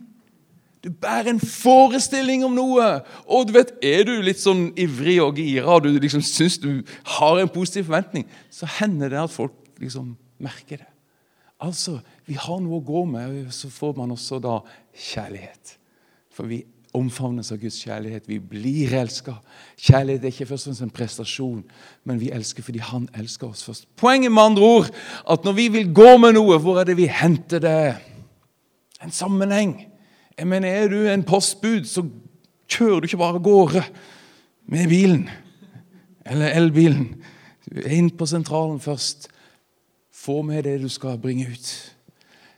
Du 0.81 0.89
bærer 0.91 1.35
en 1.35 1.41
forestilling 1.41 2.45
om 2.47 2.55
noe. 2.57 2.87
Og 3.29 3.49
du 3.49 3.53
vet, 3.53 3.73
Er 3.83 4.05
du 4.09 4.15
litt 4.25 4.41
sånn 4.41 4.71
ivrig 4.81 5.19
og 5.23 5.37
gira 5.37 5.77
og 5.77 5.85
du 5.85 5.93
liksom 5.93 6.23
syns 6.25 6.59
du 6.59 6.83
har 7.19 7.41
en 7.41 7.49
positiv 7.49 7.85
forventning, 7.91 8.27
så 8.51 8.67
hender 8.81 9.09
det 9.13 9.21
at 9.21 9.31
folk 9.35 9.53
liksom 9.81 10.17
merker 10.39 10.81
det. 10.81 10.89
Altså, 11.61 12.01
Vi 12.27 12.35
har 12.35 12.61
noe 12.61 12.79
å 12.79 12.85
gå 12.85 13.05
med, 13.05 13.47
og 13.47 13.53
så 13.53 13.69
får 13.69 13.97
man 13.97 14.11
også 14.11 14.39
da 14.41 14.61
kjærlighet. 14.95 15.77
For 16.31 16.47
vi 16.47 16.65
omfavnes 16.95 17.53
av 17.53 17.59
Guds 17.59 17.79
kjærlighet. 17.85 18.29
Vi 18.29 18.39
blir 18.39 18.95
elska. 18.99 19.37
Kjærlighet 19.79 20.25
er 20.25 20.33
ikke 20.33 20.47
først 20.51 20.67
og 20.67 20.71
fremst 20.71 20.87
en 20.87 20.95
prestasjon, 20.95 21.65
men 22.05 22.21
vi 22.21 22.31
elsker 22.35 22.63
fordi 22.67 22.79
Han 22.79 23.09
elsker 23.15 23.51
oss 23.51 23.65
først. 23.65 23.87
Poenget 23.97 24.33
med 24.33 24.43
andre 24.43 24.63
ord 24.63 24.91
at 25.31 25.45
når 25.45 25.53
vi 25.53 25.69
vil 25.69 25.95
gå 25.95 26.17
med 26.19 26.35
noe, 26.35 26.59
hvor 26.59 26.81
er 26.81 26.85
det 26.85 26.97
vi 26.97 27.07
henter 27.07 27.59
det? 27.59 27.97
En 29.03 29.11
sammenheng. 29.11 29.90
Jeg 30.39 30.47
mener, 30.47 30.69
Er 30.69 30.89
du 30.89 31.07
en 31.07 31.25
postbud, 31.25 31.85
så 31.85 32.05
kjører 32.71 33.01
du 33.01 33.09
ikke 33.09 33.21
bare 33.21 33.39
av 33.39 33.45
gårde 33.45 33.85
med 34.71 34.89
bilen 34.89 35.29
eller 36.27 36.55
elbilen. 36.55 37.23
Inn 37.71 38.11
på 38.11 38.27
sentralen 38.27 38.81
først. 38.81 39.29
Få 40.11 40.43
med 40.43 40.65
det 40.65 40.81
du 40.83 40.89
skal 40.89 41.19
bringe 41.19 41.49
ut. 41.49 41.71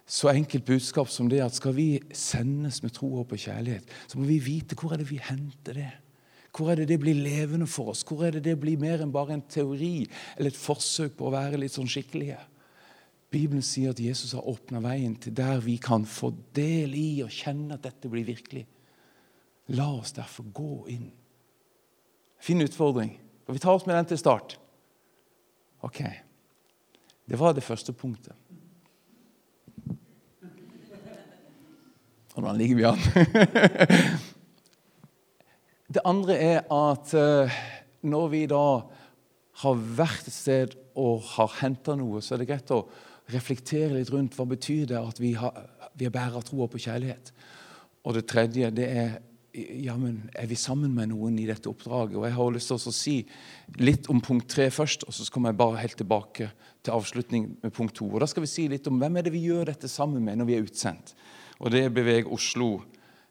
Så 0.07 0.29
enkelt 0.29 0.67
budskap 0.69 1.09
som 1.09 1.29
det 1.31 1.41
at 1.41 1.57
skal 1.57 1.75
vi 1.77 2.03
sendes 2.13 2.83
med 2.83 2.93
tro, 2.93 3.09
håp 3.17 3.33
og 3.33 3.39
kjærlighet, 3.39 3.87
så 4.09 4.19
må 4.19 4.27
vi 4.29 4.41
vite 4.43 4.77
hvor 4.77 4.93
er 4.93 5.01
det 5.01 5.09
vi 5.09 5.21
henter 5.23 5.79
det. 5.79 5.91
Hvor 6.53 6.69
er 6.69 6.83
det 6.83 6.89
det 6.91 6.99
blir 7.01 7.17
levende 7.17 7.67
for 7.67 7.95
oss? 7.95 8.03
Hvor 8.05 8.27
er 8.27 8.35
det 8.37 8.45
det 8.45 8.59
blir 8.61 8.81
mer 8.81 9.01
enn 9.01 9.13
bare 9.15 9.39
en 9.39 9.45
teori 9.49 10.05
eller 10.37 10.53
et 10.53 10.59
forsøk 10.59 11.15
på 11.17 11.31
å 11.31 11.33
være 11.33 11.63
litt 11.63 11.73
sånn 11.73 11.89
skikkelige? 11.89 12.37
Bibelen 13.33 13.65
sier 13.65 13.95
at 13.95 14.01
Jesus 14.03 14.35
har 14.37 14.45
åpna 14.49 14.83
veien 14.85 15.15
til 15.17 15.33
der 15.37 15.63
vi 15.65 15.79
kan 15.81 16.05
få 16.09 16.35
del 16.57 16.93
i 16.99 17.23
og 17.25 17.33
kjenne 17.33 17.79
at 17.79 17.87
dette 17.87 18.11
blir 18.13 18.27
virkelig. 18.29 18.67
La 19.73 19.89
oss 19.95 20.13
derfor 20.13 20.45
gå 20.53 20.73
inn. 20.93 21.09
Fin 22.43 22.61
utfordring. 22.61 23.15
Skal 23.45 23.57
vi 23.57 23.63
ta 23.63 23.73
oss 23.73 23.87
med 23.87 23.97
den 23.97 24.11
til 24.11 24.21
start? 24.21 24.59
Ok. 25.83 26.03
Det 27.25 27.39
var 27.39 27.55
det 27.57 27.65
første 27.65 27.95
punktet. 27.97 28.37
Hvordan 32.35 32.57
ligger 32.57 32.77
vi 32.77 32.85
an? 32.89 33.01
det 35.95 36.05
andre 36.09 36.37
er 36.37 36.61
at 36.73 37.13
eh, 37.15 37.57
når 38.03 38.29
vi 38.33 38.45
da 38.49 38.65
har 39.63 39.83
vært 39.99 40.29
et 40.29 40.35
sted 40.35 40.77
og 40.99 41.23
har 41.35 41.59
henta 41.61 41.95
noe, 41.97 42.23
så 42.25 42.35
er 42.35 42.43
det 42.43 42.49
greit 42.49 42.73
å 42.73 42.87
reflektere 43.31 43.95
litt 43.95 44.11
rundt 44.13 44.35
hva 44.37 44.47
betyr 44.51 44.89
det 44.91 44.99
at 44.99 45.21
vi, 45.23 45.35
har, 45.39 45.55
vi 45.95 46.09
er 46.09 46.15
bærer 46.15 46.41
av 46.41 46.47
troa 46.47 46.67
på 46.71 46.81
kjærlighet. 46.83 47.33
Og 48.03 48.17
det 48.17 48.27
tredje 48.31 48.73
det 48.75 48.89
er 48.89 49.13
ja, 49.53 49.99
men 50.01 50.31
er 50.33 50.47
vi 50.49 50.57
sammen 50.57 50.95
med 50.97 51.11
noen 51.11 51.37
i 51.37 51.47
dette 51.49 51.69
oppdraget. 51.69 52.17
Og 52.17 52.25
Jeg 52.25 52.37
har 52.39 52.55
lyst 52.55 52.71
til 52.71 52.79
å 52.79 52.95
si 52.97 53.17
litt 53.85 54.09
om 54.13 54.21
punkt 54.25 54.49
tre 54.49 54.71
først, 54.73 55.05
og 55.05 55.13
så 55.13 55.27
kommer 55.33 55.53
jeg 55.53 55.61
bare 55.61 55.83
helt 55.83 55.99
tilbake 56.01 56.49
til 56.83 56.95
avslutning 56.95 57.51
med 57.61 57.75
punkt 57.77 57.99
to. 57.99 58.09
Og 58.09 58.21
Da 58.21 58.29
skal 58.31 58.47
vi 58.47 58.53
si 58.53 58.65
litt 58.73 58.89
om 58.89 58.99
hvem 59.01 59.19
er 59.19 59.27
det 59.27 59.35
vi 59.35 59.45
gjør 59.45 59.69
dette 59.69 59.91
sammen 59.93 60.25
med 60.25 60.41
når 60.41 60.49
vi 60.49 60.57
er 60.57 60.65
utsendt. 60.65 61.13
Og 61.61 61.71
Det 61.71 61.85
er 61.85 61.93
Beveg 61.93 62.33
Oslo. 62.33 62.83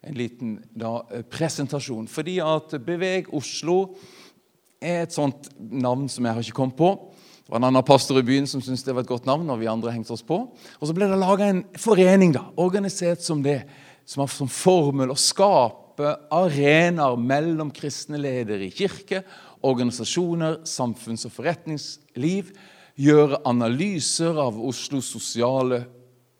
En 0.02 0.14
liten 0.18 0.56
da, 0.74 1.00
presentasjon. 1.30 2.08
Fordi 2.10 2.38
at 2.42 2.78
Beveg 2.86 3.28
Oslo 3.34 3.96
er 4.82 5.04
et 5.04 5.14
sånt 5.14 5.50
navn 5.58 6.08
som 6.10 6.26
jeg 6.26 6.34
har 6.34 6.42
ikke 6.42 6.58
kommet 6.58 6.78
på. 6.78 6.90
Det 7.52 7.58
var 7.58 7.66
en 7.66 7.68
annen 7.68 7.84
pastor 7.84 8.16
i 8.16 8.24
byen 8.24 8.46
som 8.48 8.62
syntes 8.64 8.80
det 8.80 8.94
var 8.96 9.04
et 9.04 9.10
godt 9.10 9.26
navn. 9.28 9.50
og 9.52 9.58
vi 9.60 9.66
andre 9.68 9.92
hengte 9.92 10.14
oss 10.14 10.22
på. 10.24 10.38
Og 10.80 10.88
Så 10.88 10.94
ble 10.96 11.04
det 11.04 11.18
laga 11.20 11.50
en 11.52 11.66
forening, 11.76 12.32
da, 12.32 12.46
organisert 12.56 13.20
som 13.20 13.42
det, 13.42 13.66
som 14.06 14.22
har 14.22 14.28
som 14.32 14.48
formel 14.48 15.12
å 15.12 15.16
skape 15.20 16.14
arenaer 16.32 17.18
mellom 17.20 17.68
kristne 17.70 18.16
ledere 18.16 18.64
i 18.64 18.70
kirke, 18.72 19.20
organisasjoner, 19.60 20.62
samfunns- 20.64 21.26
og 21.28 21.32
forretningsliv. 21.36 22.56
Gjøre 22.96 23.42
analyser 23.44 24.32
av 24.32 24.56
Oslos 24.56 25.12
sosiale 25.12 25.84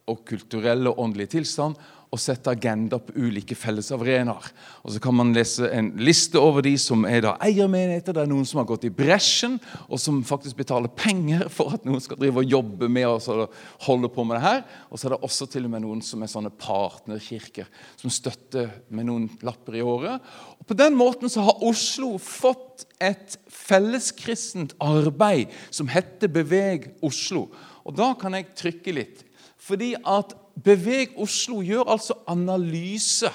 og 0.09 0.25
kulturelle 0.25 0.89
og 0.89 0.99
åndelige 0.99 1.37
tilstand 1.37 1.77
og 2.13 2.21
sette 2.21 2.53
agenda 2.53 2.99
på 3.01 3.15
ulike 3.17 3.57
fellesarenaer. 3.57 4.49
Og 4.85 4.93
så 4.93 5.01
kan 5.01 5.15
man 5.17 5.31
lese 5.33 5.71
en 5.73 5.87
liste 5.97 6.37
over 6.37 6.61
de 6.65 6.75
som 6.81 7.07
er 7.09 7.23
da 7.25 7.33
eiermenigheter. 7.41 8.13
Det 8.13 8.27
er 8.27 8.29
noen 8.29 8.45
som 8.49 8.61
har 8.61 8.67
gått 8.69 8.85
i 8.85 8.93
bresjen, 8.93 9.55
og 9.89 9.97
som 10.01 10.19
faktisk 10.29 10.59
betaler 10.59 10.93
penger 10.93 11.47
for 11.53 11.73
at 11.79 11.87
noen 11.89 12.05
skal 12.05 12.21
drive 12.21 12.43
og 12.43 12.53
jobbe 12.53 12.91
med 12.93 13.09
og 13.09 13.57
holde 13.87 14.13
på 14.13 14.27
med 14.29 14.37
det 14.37 14.45
her. 14.45 14.61
Og 14.91 15.01
så 15.01 15.09
er 15.09 15.15
det 15.15 15.23
også 15.25 15.49
til 15.55 15.71
og 15.71 15.73
med 15.73 15.85
noen 15.87 16.05
som 16.05 16.21
er 16.21 16.33
sånne 16.35 16.53
partnerkirker, 16.53 17.73
som 17.97 18.13
støtter 18.13 18.69
med 18.93 19.09
noen 19.09 19.27
lapper 19.41 19.81
i 19.81 19.87
året. 19.87 20.21
Og 20.61 20.69
På 20.69 20.77
den 20.77 21.01
måten 21.01 21.33
så 21.33 21.49
har 21.49 21.65
Oslo 21.65 22.19
fått 22.21 22.85
et 23.01 23.41
felleskristent 23.49 24.77
arbeid 24.85 25.49
som 25.73 25.89
heter 25.89 26.29
Beveg 26.29 26.93
Oslo. 27.01 27.49
Og 27.89 27.97
da 27.97 28.13
kan 28.21 28.37
jeg 28.37 28.53
trykke 28.53 29.01
litt. 29.01 29.25
Fordi 29.63 29.95
at 29.97 30.37
Beveg 30.55 31.15
Oslo 31.21 31.61
gjør 31.65 31.89
altså 31.95 32.19
analyse 32.31 33.31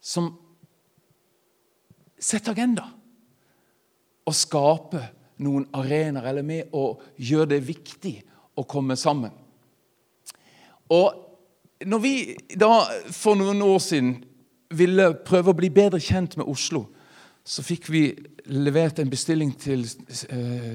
som 0.00 0.30
setter 2.18 2.54
agenda. 2.54 2.86
Og 4.26 4.34
skaper 4.34 5.10
noen 5.44 5.66
arenaer, 5.76 6.30
eller 6.30 6.46
med 6.46 6.72
å 6.74 6.96
gjøre 7.20 7.52
det 7.54 7.66
viktig 7.66 8.14
å 8.56 8.64
komme 8.68 8.96
sammen. 8.98 9.34
Og 10.92 11.22
når 11.86 12.00
vi 12.00 12.14
da 12.56 12.86
for 13.12 13.36
noen 13.38 13.60
år 13.62 13.80
siden 13.84 14.14
ville 14.76 15.12
prøve 15.26 15.52
å 15.52 15.58
bli 15.58 15.70
bedre 15.70 16.00
kjent 16.02 16.38
med 16.40 16.48
Oslo, 16.48 16.86
så 17.46 17.62
fikk 17.62 17.90
vi 17.92 18.08
levert 18.50 18.98
en 18.98 19.10
bestilling 19.10 19.52
til 19.60 19.84
eh, 20.30 20.74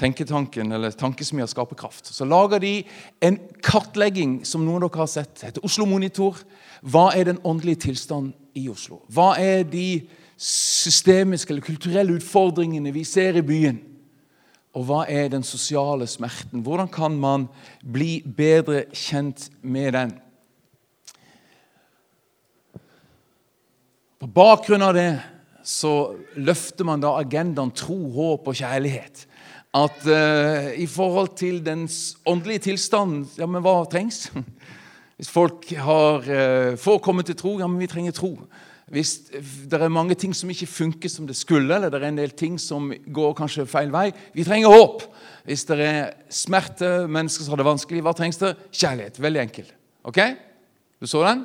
Tenketanken, 0.00 0.72
eller 0.72 0.90
Tankesmia 0.96 1.46
Skaperkraft. 1.46 2.06
Så 2.06 2.24
lager 2.24 2.58
de 2.58 2.72
en 3.20 3.36
kartlegging 3.60 4.40
som 4.48 4.64
noen 4.64 4.86
av 4.86 4.88
dere 4.88 5.02
har 5.02 5.10
sett. 5.12 5.42
heter 5.44 5.64
Oslo 5.66 5.84
Monitor. 5.84 6.38
Hva 6.80 7.10
er 7.12 7.28
den 7.28 7.40
åndelige 7.44 7.84
tilstanden 7.84 8.32
i 8.56 8.68
Oslo? 8.72 9.02
Hva 9.12 9.34
er 9.36 9.66
de 9.68 10.06
systemiske 10.40 11.52
eller 11.52 11.66
kulturelle 11.66 12.16
utfordringene 12.16 12.94
vi 12.96 13.04
ser 13.04 13.36
i 13.36 13.44
byen? 13.44 13.82
Og 14.72 14.86
hva 14.88 15.02
er 15.10 15.28
den 15.28 15.44
sosiale 15.44 16.06
smerten? 16.08 16.62
Hvordan 16.64 16.88
kan 16.88 17.18
man 17.20 17.48
bli 17.84 18.22
bedre 18.24 18.86
kjent 18.94 19.50
med 19.60 19.92
den? 19.98 20.14
På 24.20 24.28
bakgrunn 24.28 24.84
av 24.84 24.94
det 24.96 25.10
så 25.64 26.14
løfter 26.40 26.88
man 26.88 27.02
da 27.02 27.18
agendaen 27.20 27.72
tro, 27.76 27.98
håp 28.14 28.48
og 28.48 28.56
kjærlighet 28.56 29.26
at 29.76 30.02
uh, 30.06 30.72
i 30.74 30.86
forhold 30.90 31.36
til 31.38 31.60
den 31.62 31.86
åndelige 32.26 32.66
tilstanden 32.70 33.28
Ja, 33.38 33.46
men 33.46 33.62
hva 33.62 33.84
trengs? 33.90 34.26
Hvis 35.20 35.30
folk 35.30 35.68
har, 35.76 36.24
uh, 36.26 36.78
får 36.80 36.98
komme 37.04 37.22
til 37.22 37.36
tro, 37.38 37.58
ja, 37.60 37.68
men 37.70 37.78
vi 37.78 37.90
trenger 37.90 38.16
tro. 38.16 38.32
Hvis 38.90 39.30
det 39.70 39.78
er 39.78 39.92
mange 39.92 40.16
ting 40.18 40.32
som 40.34 40.50
ikke 40.50 40.66
funker 40.66 41.12
som 41.12 41.26
det 41.28 41.36
skulle, 41.38 41.76
eller 41.76 41.92
det 41.92 42.00
er 42.00 42.08
en 42.08 42.18
del 42.18 42.32
ting 42.34 42.56
som 42.58 42.88
går 42.90 43.36
kanskje 43.38 43.68
feil 43.70 43.92
vei, 43.94 44.08
vi 44.34 44.46
trenger 44.46 44.72
håp. 44.72 45.04
Hvis 45.46 45.62
det 45.68 45.78
er 45.84 46.00
smerte, 46.26 47.06
mennesker 47.06 47.46
som 47.46 47.54
har 47.54 47.62
det 47.62 47.68
vanskelig, 47.68 48.02
hva 48.02 48.16
trengs 48.18 48.40
det? 48.40 48.56
Kjærlighet. 48.74 49.20
Veldig 49.22 49.42
enkel. 49.44 49.70
Ok? 50.02 50.18
Du 50.98 51.06
så 51.06 51.22
den? 51.28 51.44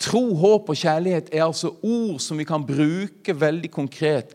Tro, 0.00 0.22
håp 0.40 0.72
og 0.72 0.80
kjærlighet 0.80 1.28
er 1.34 1.44
altså 1.44 1.74
ord 1.84 2.16
som 2.24 2.40
vi 2.40 2.48
kan 2.48 2.64
bruke 2.64 3.36
veldig 3.36 3.70
konkret 3.74 4.32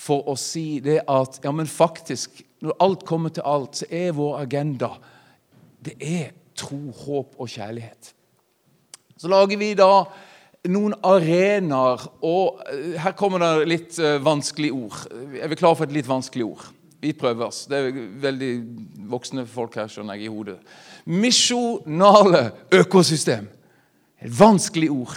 for 0.00 0.28
å 0.30 0.36
si 0.38 0.80
det 0.84 1.02
at 1.10 1.40
ja, 1.44 1.52
men 1.52 1.68
faktisk, 1.68 2.40
når 2.64 2.78
alt 2.80 3.04
kommer 3.08 3.32
til 3.34 3.44
alt, 3.48 3.82
så 3.82 3.88
er 3.92 4.14
vår 4.16 4.40
agenda 4.40 4.94
det 5.80 5.96
er 6.04 6.32
tro, 6.56 6.90
håp 6.92 7.38
og 7.40 7.48
kjærlighet. 7.48 8.10
Så 9.20 9.28
lager 9.32 9.56
vi 9.60 9.72
da 9.76 10.04
noen 10.68 10.92
arenaer, 11.06 12.02
og 12.26 12.60
eh, 12.68 12.98
her 13.00 13.14
kommer 13.16 13.40
det 13.40 13.68
litt 13.68 13.96
uh, 14.00 14.18
vanskelige 14.20 14.76
ord. 14.76 15.06
Er 15.40 15.48
vi 15.48 15.56
klare 15.56 15.78
for 15.78 15.88
et 15.88 15.96
litt 15.96 16.08
vanskelig 16.08 16.44
ord? 16.50 16.66
Vi 17.00 17.14
prøver 17.16 17.46
oss. 17.46 17.62
Det 17.68 17.78
er 17.80 18.02
veldig 18.20 18.50
voksne 19.08 19.46
folk 19.48 19.78
her, 19.80 19.88
skjønner 19.88 20.20
jeg, 20.20 20.28
i 20.28 20.34
hodet. 20.34 20.58
Misjonale 21.08 22.42
økosystem. 22.76 23.48
Et 24.20 24.32
vanskelig 24.36 24.90
ord. 24.92 25.16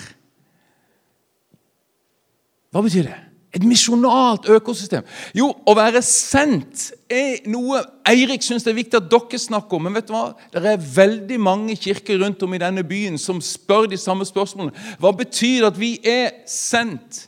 Hva 2.72 2.86
betyr 2.86 3.12
det? 3.12 3.20
Et 3.54 3.62
misjonalt 3.62 4.48
økosystem. 4.50 5.04
Jo, 5.38 5.52
å 5.54 5.76
være 5.78 6.02
sendt 6.02 6.88
er 7.12 7.44
noe 7.54 7.84
Eirik 8.10 8.42
syns 8.42 8.66
det 8.66 8.72
er 8.72 8.80
viktig 8.80 8.98
at 8.98 9.12
dere 9.12 9.40
snakker 9.40 9.78
om. 9.78 9.86
Men 9.86 10.00
vet 10.00 10.08
du 10.10 10.16
hva? 10.16 10.24
Det 10.50 10.64
er 10.72 10.88
veldig 10.96 11.38
mange 11.38 11.76
kirker 11.78 12.18
rundt 12.24 12.42
om 12.44 12.56
i 12.58 12.62
denne 12.64 12.82
byen 12.88 13.20
som 13.22 13.42
spør 13.46 13.86
de 13.92 14.00
samme 14.02 14.26
spørsmålene. 14.26 14.74
Hva 14.98 15.14
betyr 15.20 15.62
det 15.62 15.70
at 15.70 15.78
vi 15.78 15.92
er 16.02 16.34
sendt? 16.50 17.28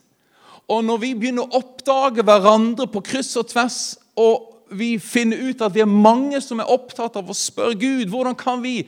Og 0.66 0.82
når 0.88 1.04
vi 1.04 1.14
begynner 1.14 1.46
å 1.46 1.62
oppdage 1.62 2.26
hverandre 2.26 2.90
på 2.90 3.04
kryss 3.06 3.36
og 3.38 3.52
tvers, 3.52 3.80
og 4.18 4.74
vi 4.74 4.96
finner 4.98 5.52
ut 5.52 5.62
at 5.62 5.76
vi 5.76 5.84
er 5.84 5.90
mange 5.90 6.42
som 6.42 6.58
er 6.62 6.72
opptatt 6.74 7.20
av 7.20 7.30
å 7.30 7.38
spørre 7.38 7.78
Gud 7.78 8.10
hvordan 8.10 8.38
kan 8.40 8.64
vi 8.66 8.80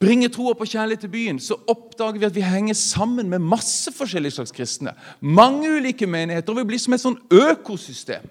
bringer 0.00 0.28
troa 0.32 0.54
på 0.56 0.66
kjærlighet 0.68 1.04
til 1.06 1.12
byen, 1.12 1.38
så 1.40 1.56
oppdager 1.68 2.18
vi 2.20 2.28
at 2.28 2.34
vi 2.34 2.44
henger 2.44 2.76
sammen 2.76 3.30
med 3.30 3.44
masse 3.44 3.92
forskjellige 3.92 4.36
slags 4.38 4.52
kristne. 4.52 4.92
Mange 5.20 5.70
ulike 5.72 6.06
menigheter. 6.06 6.52
og 6.52 6.58
Vi 6.58 6.64
blir 6.64 6.82
som 6.82 6.96
et 6.96 7.04
sånn 7.04 7.20
økosystem. 7.32 8.26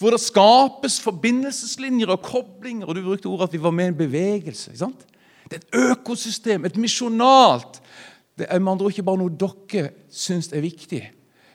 Hvor 0.00 0.14
det 0.16 0.22
skapes 0.22 1.00
forbindelseslinjer 1.04 2.12
og 2.12 2.22
koblinger. 2.24 2.86
og 2.86 2.94
Du 2.94 3.02
brukte 3.04 3.28
ordet 3.28 3.48
at 3.48 3.52
vi 3.52 3.62
var 3.62 3.70
med 3.70 3.84
i 3.84 3.88
en 3.88 3.98
bevegelse. 3.98 4.70
ikke 4.70 4.78
sant? 4.78 5.06
Det 5.50 5.58
er 5.58 5.64
et 5.64 5.90
økosystem, 5.90 6.64
et 6.64 6.76
misjonalt. 6.76 7.80
Det 8.38 8.46
er 8.48 8.58
med 8.58 8.72
andre 8.72 8.84
ord 8.84 8.92
ikke 8.92 9.02
bare 9.02 9.20
noe 9.20 9.36
dere 9.36 9.90
syns 10.10 10.52
er 10.52 10.60
viktig. 10.60 11.02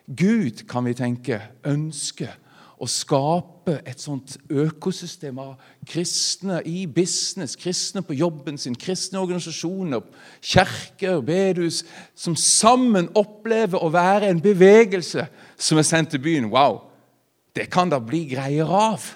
Gud, 0.06 0.66
kan 0.70 0.86
vi 0.86 0.94
tenke, 0.94 1.42
ønsker 1.66 2.36
å 2.76 2.88
skape 2.92 3.78
et 3.88 4.02
sånt 4.04 4.36
økosystem 4.52 5.38
av 5.40 5.54
kristne 5.88 6.60
i 6.68 6.84
business, 6.92 7.56
kristne 7.56 8.04
på 8.04 8.18
jobben 8.18 8.60
sin, 8.60 8.76
kristne 8.76 9.22
organisasjoner, 9.22 10.04
kjerker, 10.44 11.22
bedehus, 11.26 11.84
som 12.16 12.36
sammen 12.36 13.08
opplever 13.16 13.80
å 13.80 13.92
være 13.94 14.30
en 14.30 14.44
bevegelse 14.44 15.28
som 15.56 15.80
er 15.80 15.88
sendt 15.88 16.12
til 16.14 16.24
byen. 16.26 16.52
Wow! 16.52 16.82
Det 17.56 17.70
kan 17.72 17.90
da 17.92 18.02
bli 18.04 18.26
greier 18.34 18.68
av. 18.68 19.08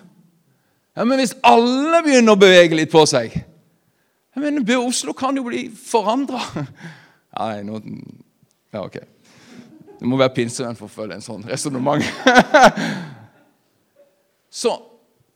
Ja, 0.96 1.04
Men 1.04 1.20
hvis 1.20 1.36
alle 1.44 2.02
begynner 2.06 2.36
å 2.36 2.40
bevege 2.40 2.80
litt 2.80 2.92
på 2.92 3.06
seg 3.08 3.36
ja, 4.30 4.42
men 4.44 4.62
Oslo 4.78 5.14
kan 5.18 5.36
jo 5.36 5.44
bli 5.48 5.66
forandra. 5.74 6.40
Nei, 7.40 7.64
nå 7.66 7.82
Ja, 8.70 8.84
ok. 8.84 9.00
Du 10.00 10.06
må 10.08 10.20
være 10.20 10.36
pinsevenn 10.36 10.78
for 10.78 10.86
å 10.86 10.94
følge 10.94 11.18
en 11.18 11.26
sånn 11.26 11.44
resonnement. 11.50 12.06
Så 14.50 14.74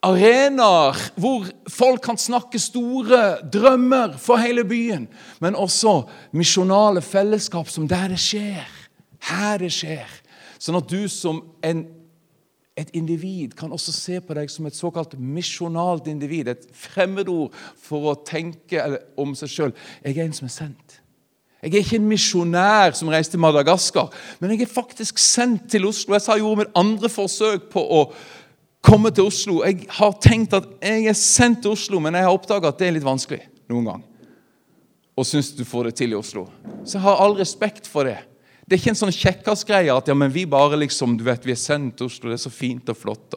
arenaer 0.04 0.99
hvor 1.15 1.47
folk 1.71 2.04
kan 2.04 2.19
snakke 2.19 2.60
store 2.60 3.23
drømmer 3.54 4.17
for 4.21 4.41
hele 4.41 4.65
byen, 4.67 5.08
men 5.39 5.56
også 5.56 6.02
misjonale 6.36 7.02
fellesskap 7.02 7.69
som 7.71 7.88
der 7.88 8.12
det 8.12 8.19
skjer, 8.21 8.67
her 9.30 9.60
det 9.62 9.71
skjer. 9.73 10.10
Sånn 10.60 10.80
at 10.80 10.89
du 10.91 11.06
som 11.12 11.41
en, 11.63 11.86
et 12.80 12.89
individ 12.95 13.54
kan 13.60 13.71
også 13.76 13.93
se 13.95 14.19
på 14.23 14.36
deg 14.36 14.52
som 14.52 14.67
et 14.67 14.78
såkalt 14.78 15.15
misjonalt 15.19 16.08
individ. 16.10 16.49
Et 16.49 16.67
fremmedord 16.73 17.54
for 17.80 18.12
å 18.12 18.19
tenke 18.26 18.82
om 19.19 19.36
seg 19.38 19.52
sjøl. 19.52 19.73
Jeg 20.04 20.17
er 20.17 20.28
en 20.28 20.36
som 20.36 20.47
er 20.49 20.56
sendt. 20.56 20.99
Jeg 21.63 21.71
er 21.71 21.84
ikke 21.86 21.99
en 22.02 22.10
misjonær 22.10 22.95
som 22.97 23.12
reiste 23.12 23.38
til 23.38 23.39
Madagaskar, 23.39 24.10
men 24.41 24.52
jeg 24.52 24.65
er 24.65 24.71
faktisk 24.71 25.19
sendt 25.21 25.69
til 25.71 25.86
Oslo. 25.88 26.12
Jeg 26.17 26.26
sa 26.26 26.36
jeg 26.36 26.43
gjorde 26.43 26.65
mitt 26.65 26.73
andre 26.76 27.12
forsøk 27.12 27.69
på 27.71 27.84
å 27.88 28.02
komme 28.84 29.12
til 29.15 29.30
Oslo. 29.30 29.62
Jeg 29.65 29.88
har 29.98 30.17
tenkt 30.24 30.56
at 30.58 30.67
jeg 30.84 31.08
er 31.10 31.17
sendt 31.17 31.63
til 31.63 31.74
Oslo, 31.74 32.02
men 32.04 32.17
jeg 32.17 32.28
har 32.28 32.36
oppdaga 32.36 32.72
at 32.74 32.82
det 32.82 32.89
er 32.89 32.98
litt 32.98 33.08
vanskelig 33.08 33.41
noen 33.72 33.88
gang. 33.89 34.04
Og 35.13 35.28
syns 35.30 35.52
du 35.56 35.63
får 35.67 35.89
det 35.89 35.98
til 36.02 36.13
i 36.15 36.17
Oslo. 36.17 36.48
Så 36.84 36.98
jeg 36.98 37.06
har 37.06 37.22
all 37.22 37.36
respekt 37.38 37.88
for 37.89 38.10
det. 38.10 38.17
Det 38.63 38.76
er 38.76 38.82
ikke 38.82 38.93
en 38.93 39.00
sånn 39.02 39.15
kjekkasgreie 39.15 39.93
at 39.93 40.08
ja, 40.10 40.15
men 40.17 40.32
vi 40.34 40.46
bare 40.50 40.80
liksom, 40.80 41.17
du 41.19 41.26
vet, 41.28 41.43
vi 41.46 41.54
er 41.54 41.60
sendt 41.60 41.98
til 42.00 42.10
Oslo, 42.10 42.32
det 42.32 42.39
er 42.39 42.46
så 42.46 42.54
fint 42.54 42.89
og 42.89 42.98
flott. 42.98 43.36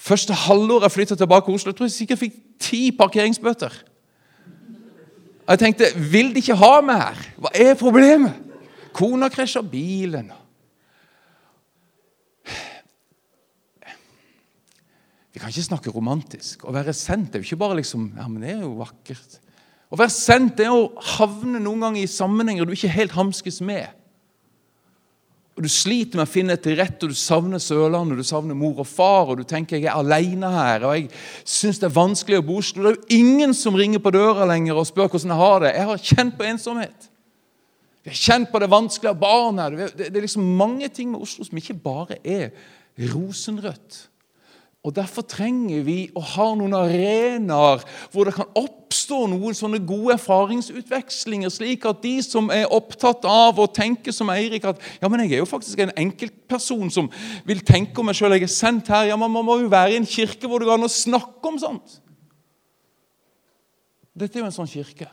Første 0.00 0.36
halvår 0.46 0.86
jeg 0.86 0.94
flytta 0.96 1.16
tilbake 1.18 1.48
til 1.48 1.56
Oslo, 1.58 1.72
jeg 1.72 1.78
tror 1.78 1.88
jeg 1.88 1.96
sikkert 1.96 2.22
fikk 2.22 2.36
ti 2.60 2.82
parkeringsbøter. 2.96 3.80
Jeg 5.50 5.58
tenkte 5.58 5.88
vil 6.12 6.30
de 6.34 6.44
ikke 6.44 6.58
ha 6.60 6.74
meg 6.84 7.00
her? 7.00 7.24
Hva 7.42 7.50
er 7.64 7.80
problemet? 7.80 8.36
Kona 8.94 9.30
krasja 9.32 9.62
bilen. 9.66 10.30
Vi 15.30 15.38
kan 15.38 15.52
ikke 15.52 15.68
snakke 15.68 15.92
romantisk. 15.94 16.64
Å 16.66 16.74
være 16.74 16.94
sendt 16.96 17.34
er 17.34 17.42
jo 17.42 17.46
ikke 17.46 17.60
bare 17.60 17.78
liksom 17.78 18.10
Ja, 18.16 18.26
men 18.26 18.42
det 18.42 18.56
er 18.56 18.64
jo 18.64 18.74
vakkert. 18.80 19.38
Å 19.90 19.98
være 19.98 20.14
sendt 20.14 20.60
er 20.62 20.74
å 20.74 20.90
havne 21.16 21.62
noen 21.62 21.86
ganger 21.86 22.04
i 22.04 22.10
sammenhenger 22.10 22.66
du 22.66 22.74
ikke 22.74 22.92
helt 22.94 23.14
hamskes 23.14 23.60
med. 23.62 23.88
Og 25.58 25.66
Du 25.66 25.68
sliter 25.68 26.16
med 26.16 26.24
å 26.24 26.30
finne 26.30 26.54
et 26.54 26.66
rett, 26.78 27.02
og 27.02 27.10
du 27.12 27.18
savner 27.18 27.60
Sørlandet, 27.60 28.16
du 28.16 28.24
savner 28.24 28.56
mor 28.56 28.78
og 28.80 28.86
far, 28.88 29.28
og 29.28 29.42
du 29.42 29.44
tenker 29.44 29.76
jeg 29.76 29.90
er 29.90 29.98
alene 29.98 30.48
her, 30.54 30.86
og 30.88 30.94
jeg 30.96 31.10
syns 31.44 31.82
det 31.82 31.90
er 31.90 31.98
vanskelig 31.98 32.38
å 32.40 32.44
bo 32.46 32.60
Oslo. 32.62 32.86
Det 32.86 32.92
er 32.92 32.96
jo 32.96 33.18
ingen 33.18 33.52
som 33.52 33.76
ringer 33.76 34.00
på 34.00 34.14
døra 34.14 34.46
lenger 34.48 34.78
og 34.80 34.88
spør 34.88 35.10
hvordan 35.10 35.34
jeg 35.34 35.42
har 35.42 35.64
det. 35.66 35.72
Jeg 35.76 35.88
har 35.90 36.06
kjent 36.12 36.38
på 36.38 36.46
ensomhet. 36.48 37.10
Vi 38.00 38.14
har 38.14 38.22
kjent 38.22 38.48
på 38.48 38.62
det 38.62 38.70
vanskelige 38.72 39.12
av 39.12 39.20
barn 39.20 39.60
her. 39.60 39.76
Det 39.98 40.08
er 40.08 40.24
liksom 40.24 40.46
mange 40.56 40.88
ting 40.88 41.10
med 41.12 41.26
Oslo 41.26 41.44
som 41.44 41.60
ikke 41.60 41.76
bare 41.76 42.16
er 42.24 42.54
rosenrødt. 43.12 44.06
Og 44.80 44.94
Derfor 44.96 45.26
trenger 45.28 45.82
vi 45.84 45.98
å 46.16 46.22
ha 46.24 46.46
noen 46.56 46.72
arenaer 46.72 47.82
hvor 48.12 48.24
det 48.24 48.32
kan 48.38 48.48
oppstå 48.56 49.26
noen 49.28 49.56
sånne 49.56 49.82
gode 49.84 50.14
erfaringsutvekslinger, 50.16 51.52
slik 51.52 51.84
at 51.88 52.00
de 52.00 52.14
som 52.24 52.48
er 52.54 52.70
opptatt 52.72 53.26
av 53.28 53.60
å 53.60 53.68
tenke 53.68 54.14
som 54.16 54.32
Eirik 54.32 54.64
at 54.70 54.80
ja, 55.02 55.10
men 55.12 55.26
jeg 55.26 55.36
er 55.36 55.42
jo 55.42 55.50
faktisk 55.50 55.82
en 55.84 55.92
enkeltperson 56.00 56.88
som 56.94 57.10
vil 57.44 57.60
tenke 57.60 58.00
om 58.00 58.08
meg 58.08 58.16
sjøl, 58.16 58.38
jeg 58.38 58.48
er 58.48 58.54
sendt 58.54 58.88
her 58.88 59.10
ja, 59.10 59.18
men 59.20 59.28
Man 59.30 59.44
må 59.44 59.58
jo 59.60 59.68
være 59.72 59.92
i 59.92 60.00
en 60.00 60.08
kirke 60.08 60.48
hvor 60.48 60.62
det 60.62 60.70
går 60.70 60.80
an 60.80 60.88
å 60.88 60.92
snakke 60.92 61.52
om 61.52 61.60
sånt. 61.60 62.00
Dette 64.16 64.38
er 64.38 64.42
jo 64.42 64.48
en 64.48 64.56
sånn 64.56 64.70
kirke. 64.70 65.10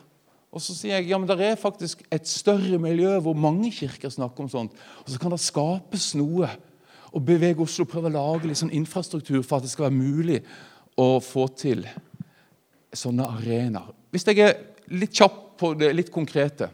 Og 0.48 0.64
så 0.64 0.72
sier 0.72 0.96
jeg 0.96 1.10
ja, 1.10 1.18
men 1.20 1.28
det 1.28 1.36
er 1.44 1.60
faktisk 1.60 2.00
et 2.08 2.28
større 2.28 2.80
miljø 2.80 3.18
hvor 3.20 3.36
mange 3.36 3.68
kirker 3.74 4.08
snakker 4.12 4.46
om 4.46 4.48
sånt. 4.48 4.80
Og 5.04 5.12
så 5.12 5.20
kan 5.20 5.34
det 5.34 5.42
skapes 5.44 6.14
noe 6.16 6.48
og 7.12 7.24
bevege 7.24 7.62
Oslo, 7.64 7.86
prøve 7.88 8.10
å 8.10 8.16
lage 8.16 8.48
litt 8.48 8.60
sånn 8.60 8.74
infrastruktur 8.74 9.40
for 9.42 9.58
at 9.58 9.66
det 9.66 9.72
skal 9.72 9.88
være 9.88 9.98
mulig 9.98 10.40
å 10.98 11.18
få 11.24 11.46
til 11.56 11.86
sånne 12.94 13.26
arenaer. 13.38 13.94
Hvis 14.12 14.26
jeg 14.28 14.40
er 14.44 14.56
litt 14.98 15.16
kjapp 15.16 15.40
på 15.60 15.72
det 15.78 15.90
litt 15.92 16.10
konkrete 16.14 16.70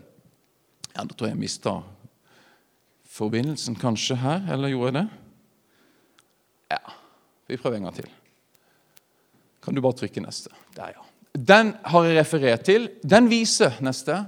ja, 0.95 1.03
Da 1.03 1.11
tror 1.11 1.27
jeg 1.27 1.35
jeg 1.35 1.41
mista 1.41 1.73
forbindelsen 3.15 3.77
kanskje 3.79 4.19
her, 4.19 4.45
eller 4.55 4.71
gjorde 4.71 4.91
jeg 4.91 4.97
det? 4.99 5.07
Ja. 6.75 6.95
Vi 7.51 7.59
prøver 7.61 7.79
en 7.79 7.89
gang 7.89 7.97
til. 7.97 8.11
Kan 9.63 9.77
du 9.77 9.83
bare 9.85 9.99
trykke 9.99 10.23
neste? 10.23 10.51
Der, 10.77 10.95
ja. 10.97 11.05
Den 11.35 11.73
har 11.91 12.07
jeg 12.07 12.19
referert 12.19 12.67
til. 12.67 12.89
Den 13.03 13.29
viser 13.31 13.79
neste 13.85 14.25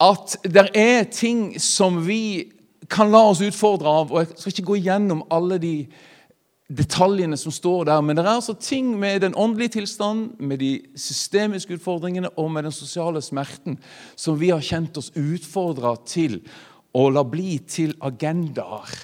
at 0.00 0.36
det 0.42 0.66
er 0.78 1.04
ting 1.12 1.58
som 1.60 2.00
vi 2.06 2.50
kan 2.88 3.10
la 3.12 3.24
oss 3.30 3.42
utfordre 3.44 3.88
av. 3.88 4.12
og 4.12 4.22
Jeg 4.22 4.38
skal 4.38 4.52
ikke 4.54 4.68
gå 4.70 4.78
igjennom 4.80 5.24
alle 5.30 5.58
de 5.60 5.74
detaljene 6.70 7.36
som 7.38 7.52
står 7.52 7.88
der, 7.88 8.00
men 8.00 8.16
det 8.16 8.24
er 8.24 8.30
altså 8.30 8.54
ting 8.54 8.92
med 8.98 9.24
den 9.24 9.34
åndelige 9.34 9.80
tilstanden, 9.80 10.36
med 10.38 10.60
de 10.62 10.72
systemiske 10.94 11.74
utfordringene 11.80 12.30
og 12.38 12.50
med 12.54 12.68
den 12.68 12.74
sosiale 12.74 13.22
smerten 13.22 13.78
som 14.16 14.38
vi 14.38 14.52
har 14.54 14.62
kjent 14.62 15.00
oss 15.00 15.10
utfordra 15.18 15.96
til 16.06 16.38
å 16.94 17.08
la 17.10 17.24
bli 17.26 17.58
til 17.66 17.96
agendaer. 18.00 18.94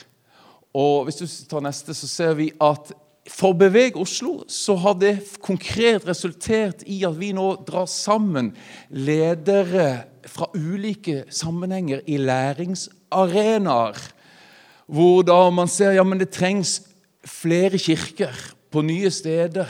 Og 0.76 1.08
Hvis 1.08 1.18
du 1.18 1.26
tar 1.48 1.64
neste, 1.64 1.94
så 1.94 2.06
ser 2.06 2.34
vi 2.38 2.52
at 2.60 2.92
for 3.26 3.56
Beveg 3.58 3.96
Oslo 3.98 4.44
så 4.46 4.76
har 4.78 4.94
det 5.00 5.16
konkret 5.42 6.06
resultert 6.06 6.84
i 6.86 7.00
at 7.06 7.16
vi 7.18 7.32
nå 7.34 7.48
drar 7.66 7.88
sammen 7.90 8.52
ledere 8.90 10.06
fra 10.30 10.46
ulike 10.54 11.24
sammenhenger 11.34 12.04
i 12.06 12.20
læringsarenaer. 13.24 14.12
Hvor 14.86 15.22
da 15.22 15.50
man 15.50 15.68
ser 15.68 15.90
ja, 15.96 16.02
men 16.02 16.20
det 16.20 16.30
trengs 16.30 16.82
flere 17.26 17.78
kirker 17.78 18.34
på 18.70 18.82
nye 18.82 19.10
steder. 19.10 19.66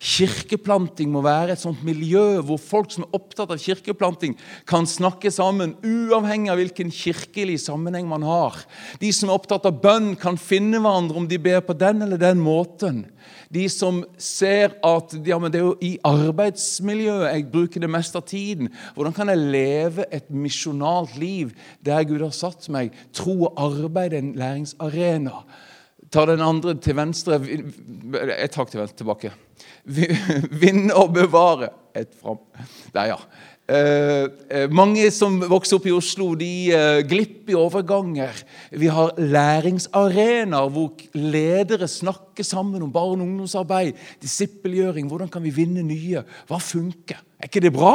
Kirkeplanting 0.00 1.10
må 1.12 1.20
være 1.20 1.52
et 1.52 1.60
sånt 1.60 1.82
miljø 1.84 2.40
hvor 2.48 2.56
folk 2.56 2.88
som 2.94 3.04
er 3.04 3.16
opptatt 3.18 3.50
av 3.52 3.60
kirkeplanting, 3.60 4.32
kan 4.64 4.88
snakke 4.88 5.28
sammen, 5.34 5.74
uavhengig 5.84 6.48
av 6.48 6.56
hvilken 6.56 6.92
kirkelig 6.94 7.58
sammenheng 7.66 8.08
man 8.08 8.24
har. 8.24 8.56
De 9.02 9.12
som 9.12 9.28
er 9.28 9.36
opptatt 9.36 9.68
av 9.68 9.76
bønn, 9.82 10.14
kan 10.16 10.40
finne 10.40 10.80
hverandre 10.80 11.20
om 11.20 11.28
de 11.28 11.36
ber 11.42 11.60
på 11.66 11.76
den 11.76 12.00
eller 12.06 12.20
den 12.20 12.40
måten. 12.40 13.04
De 13.52 13.66
som 13.68 14.00
ser 14.16 14.78
at 14.86 15.12
ja, 15.26 15.38
det 15.50 15.60
er 15.60 15.66
jo 15.66 15.76
i 15.84 15.96
arbeidsmiljøet 16.06 17.28
jeg 17.34 17.48
bruker 17.52 17.84
det 17.84 17.90
meste 17.92 18.20
av 18.22 18.28
tiden. 18.30 18.70
Hvordan 18.96 19.16
kan 19.16 19.28
jeg 19.28 19.48
leve 19.52 20.08
et 20.08 20.30
misjonalt 20.32 21.16
liv 21.20 21.52
der 21.84 22.06
Gud 22.08 22.24
har 22.24 22.32
satt 22.32 22.70
meg? 22.72 22.94
Tro 23.12 23.50
og 23.50 23.60
arbeid 23.68 24.14
er 24.14 24.24
en 24.24 24.38
læringsarena. 24.40 25.42
Ta 26.10 26.24
den 26.26 26.42
andre 26.42 26.74
til 26.82 26.96
venstre. 26.98 27.38
Et 27.38 28.56
hakk 28.58 28.72
til 28.72 28.82
venstre 28.82 28.98
tilbake. 28.98 29.30
Vinne 30.62 30.96
og 30.98 31.14
bevare. 31.14 31.70
Et 31.96 32.10
fram. 32.20 32.38
Der, 32.94 33.12
ja. 33.12 33.18
Eh, 33.70 34.26
eh, 34.50 34.66
mange 34.74 35.04
som 35.14 35.36
vokser 35.46 35.78
opp 35.78 35.84
i 35.86 35.92
Oslo, 35.94 36.32
de 36.38 36.72
eh, 36.74 37.00
glipper 37.06 37.54
i 37.54 37.58
overganger. 37.58 38.40
Vi 38.74 38.88
har 38.90 39.12
læringsarenaer 39.14 40.72
hvor 40.74 41.04
ledere 41.14 41.86
snakker 41.86 42.46
sammen 42.46 42.82
om 42.82 42.90
barne- 42.90 43.22
og 43.22 43.28
ungdomsarbeid, 43.28 43.94
disippelgjøring. 44.22 45.06
Hvordan 45.06 45.30
kan 45.30 45.44
vi 45.46 45.54
vinne 45.54 45.84
nye? 45.86 46.24
Hva 46.50 46.58
funker? 46.58 47.22
Er 47.38 47.46
ikke 47.46 47.62
det 47.62 47.72
bra? 47.76 47.94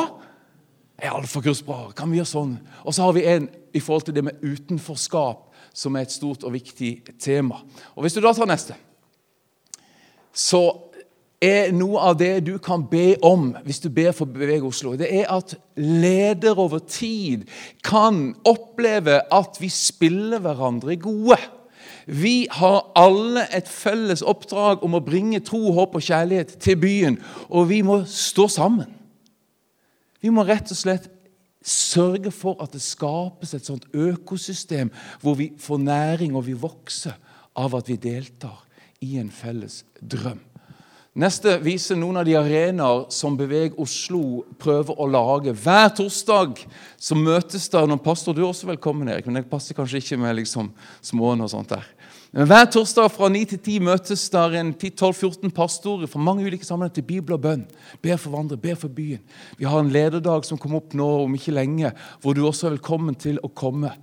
Er 0.96 1.18
alfakurs 1.18 1.60
bra? 1.66 1.90
Kan 1.92 2.12
vi 2.12 2.22
gjøre 2.22 2.32
sånn? 2.32 2.56
Og 2.88 2.96
så 2.96 3.04
har 3.04 3.18
vi 3.18 3.28
en 3.28 3.50
i 3.76 3.84
forhold 3.84 4.08
til 4.08 4.16
det 4.16 4.24
med 4.30 4.40
utenforskap 4.48 5.52
som 5.76 5.96
er 5.96 6.08
et 6.08 6.16
stort 6.16 6.46
og 6.48 6.56
viktig 6.56 7.02
tema. 7.20 7.60
Og 7.96 8.06
Hvis 8.06 8.16
du 8.16 8.22
da 8.24 8.34
tar 8.34 8.48
neste, 8.50 8.78
så 10.36 10.64
er 11.44 11.74
noe 11.76 12.00
av 12.00 12.16
det 12.20 12.46
du 12.48 12.56
kan 12.64 12.86
be 12.90 13.16
om 13.26 13.52
hvis 13.66 13.82
du 13.84 13.90
ber 13.94 14.16
for 14.16 14.30
Beveg 14.32 14.64
Oslo, 14.66 14.96
det 14.98 15.12
er 15.12 15.28
at 15.32 15.56
ledere 15.76 16.58
over 16.64 16.80
tid 16.80 17.46
kan 17.86 18.34
oppleve 18.48 19.20
at 19.34 19.60
vi 19.62 19.70
spiller 19.70 20.42
hverandre 20.44 20.98
gode. 21.02 21.38
Vi 22.06 22.48
har 22.52 22.92
alle 22.98 23.48
et 23.56 23.70
felles 23.70 24.22
oppdrag 24.22 24.84
om 24.86 24.96
å 24.98 25.04
bringe 25.04 25.42
tro, 25.46 25.74
håp 25.74 25.98
og 25.98 26.06
kjærlighet 26.06 26.58
til 26.62 26.78
byen, 26.80 27.18
og 27.50 27.70
vi 27.72 27.82
må 27.86 28.04
stå 28.10 28.48
sammen. 28.52 28.92
Vi 30.22 30.32
må 30.34 30.46
rett 30.46 30.72
og 30.74 30.78
slett 30.78 31.10
Sørge 31.66 32.30
for 32.30 32.60
at 32.62 32.76
det 32.76 32.84
skapes 32.86 33.56
et 33.58 33.66
sånt 33.66 33.88
økosystem 33.94 34.92
hvor 35.24 35.40
vi 35.40 35.50
får 35.58 35.82
næring 35.82 36.36
og 36.38 36.46
vi 36.46 36.54
vokser 36.54 37.16
av 37.58 37.74
at 37.80 37.90
vi 37.90 37.98
deltar 37.98 38.60
i 39.02 39.18
en 39.18 39.32
felles 39.34 39.82
drøm. 39.98 40.44
Neste 41.16 41.54
viser 41.64 41.96
noen 41.96 42.20
av 42.20 42.26
de 42.28 42.34
arenaer 42.36 43.06
som 43.16 43.38
Beveg 43.40 43.78
Oslo 43.80 44.42
prøver 44.60 44.98
å 45.00 45.06
lage. 45.08 45.54
Hver 45.56 45.94
torsdag 45.96 46.60
så 47.00 47.16
møtes 47.16 47.70
der 47.72 47.88
noen 47.88 48.02
pastor. 48.04 48.36
Du 48.36 48.42
er 48.44 48.50
også 48.50 48.68
velkommen, 48.68 49.08
Erik, 49.08 49.30
men 49.30 49.40
det 49.40 49.48
passer 49.48 49.78
kanskje 49.78 50.02
ikke 50.04 50.20
med 50.20 50.36
liksom 50.42 50.74
småen 51.00 51.46
og 51.46 51.54
sånt 51.54 51.72
der. 51.72 51.88
Hver 52.36 52.66
torsdag 52.68 53.14
fra 53.16 53.30
9 53.32 53.46
til 53.48 53.60
10 53.64 53.76
møtes 53.88 54.26
der 54.28 54.58
en 54.60 54.74
10-12-14 54.76 55.54
pastorer 55.56 56.10
fra 56.12 56.20
mange 56.20 56.44
ulike 56.44 56.66
sammenhenger 56.68 56.98
til 56.98 57.06
bibel 57.08 57.38
og 57.38 57.46
bønn. 57.46 57.62
Ber 58.04 58.18
for 58.20 58.34
hverandre, 58.34 58.58
ber 58.60 58.76
for 58.76 58.92
byen. 58.92 59.22
Vi 59.56 59.64
har 59.64 59.80
en 59.80 59.92
lederdag 59.94 60.44
som 60.44 60.60
kommer 60.60 60.82
opp 60.82 60.92
nå 61.00 61.08
om 61.22 61.38
ikke 61.38 61.56
lenge, 61.56 61.94
hvor 62.20 62.36
du 62.36 62.44
også 62.44 62.68
er 62.68 62.76
velkommen 62.76 63.16
til 63.16 63.40
å 63.40 63.48
komme. 63.56 63.94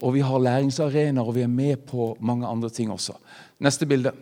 Og 0.00 0.16
vi 0.16 0.24
har 0.24 0.40
læringsarenaer, 0.40 1.20
og 1.20 1.36
vi 1.36 1.44
er 1.44 1.52
med 1.52 1.84
på 1.84 2.14
mange 2.24 2.48
andre 2.48 2.72
ting 2.72 2.88
også. 2.88 3.18
Neste 3.60 3.84
bilde. 3.84 4.14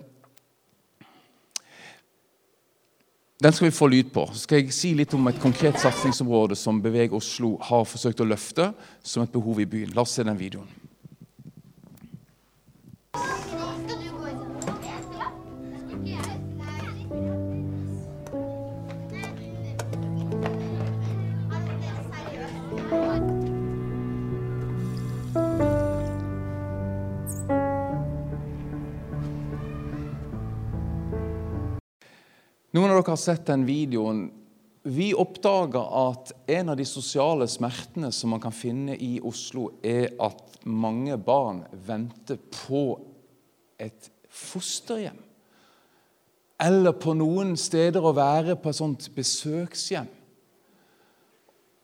Den 3.39 3.55
skal 3.55 3.71
vi 3.71 3.79
få 3.79 3.87
lyd 3.87 4.11
på. 4.11 4.27
Så 4.35 4.49
skal 4.49 4.65
jeg 4.65 4.75
si 4.75 4.97
litt 4.99 5.15
om 5.15 5.31
et 5.31 5.39
konkret 5.39 5.79
satsingsområde 5.79 6.59
som 6.59 6.83
Beveg 6.83 7.15
Oslo 7.15 7.55
har 7.71 7.87
forsøkt 7.87 8.27
å 8.27 8.33
løfte 8.35 8.73
som 8.99 9.23
et 9.23 9.31
behov 9.31 9.63
i 9.63 9.71
byen. 9.71 9.95
La 9.95 10.03
oss 10.03 10.19
se 10.19 10.27
den 10.27 10.43
videoen. 10.43 10.80
Har 33.13 33.21
sett 33.21 33.49
den 33.51 33.67
videoen. 33.69 34.29
Vi 34.83 35.11
oppdaga 35.13 35.83
at 36.09 36.33
en 36.51 36.73
av 36.73 36.79
de 36.79 36.87
sosiale 36.89 37.49
smertene 37.51 38.09
som 38.15 38.33
man 38.33 38.41
kan 38.41 38.55
finne 38.55 38.97
i 38.97 39.19
Oslo, 39.21 39.69
er 39.85 40.15
at 40.23 40.63
mange 40.65 41.19
barn 41.21 41.65
venter 41.87 42.41
på 42.65 42.85
et 43.81 44.09
fosterhjem. 44.31 45.19
Eller 46.61 46.97
på 46.97 47.13
noen 47.17 47.55
steder 47.61 48.05
å 48.05 48.15
være 48.17 48.57
på 48.61 48.73
et 48.73 48.81
sånt 48.81 49.07
besøkshjem. 49.17 50.09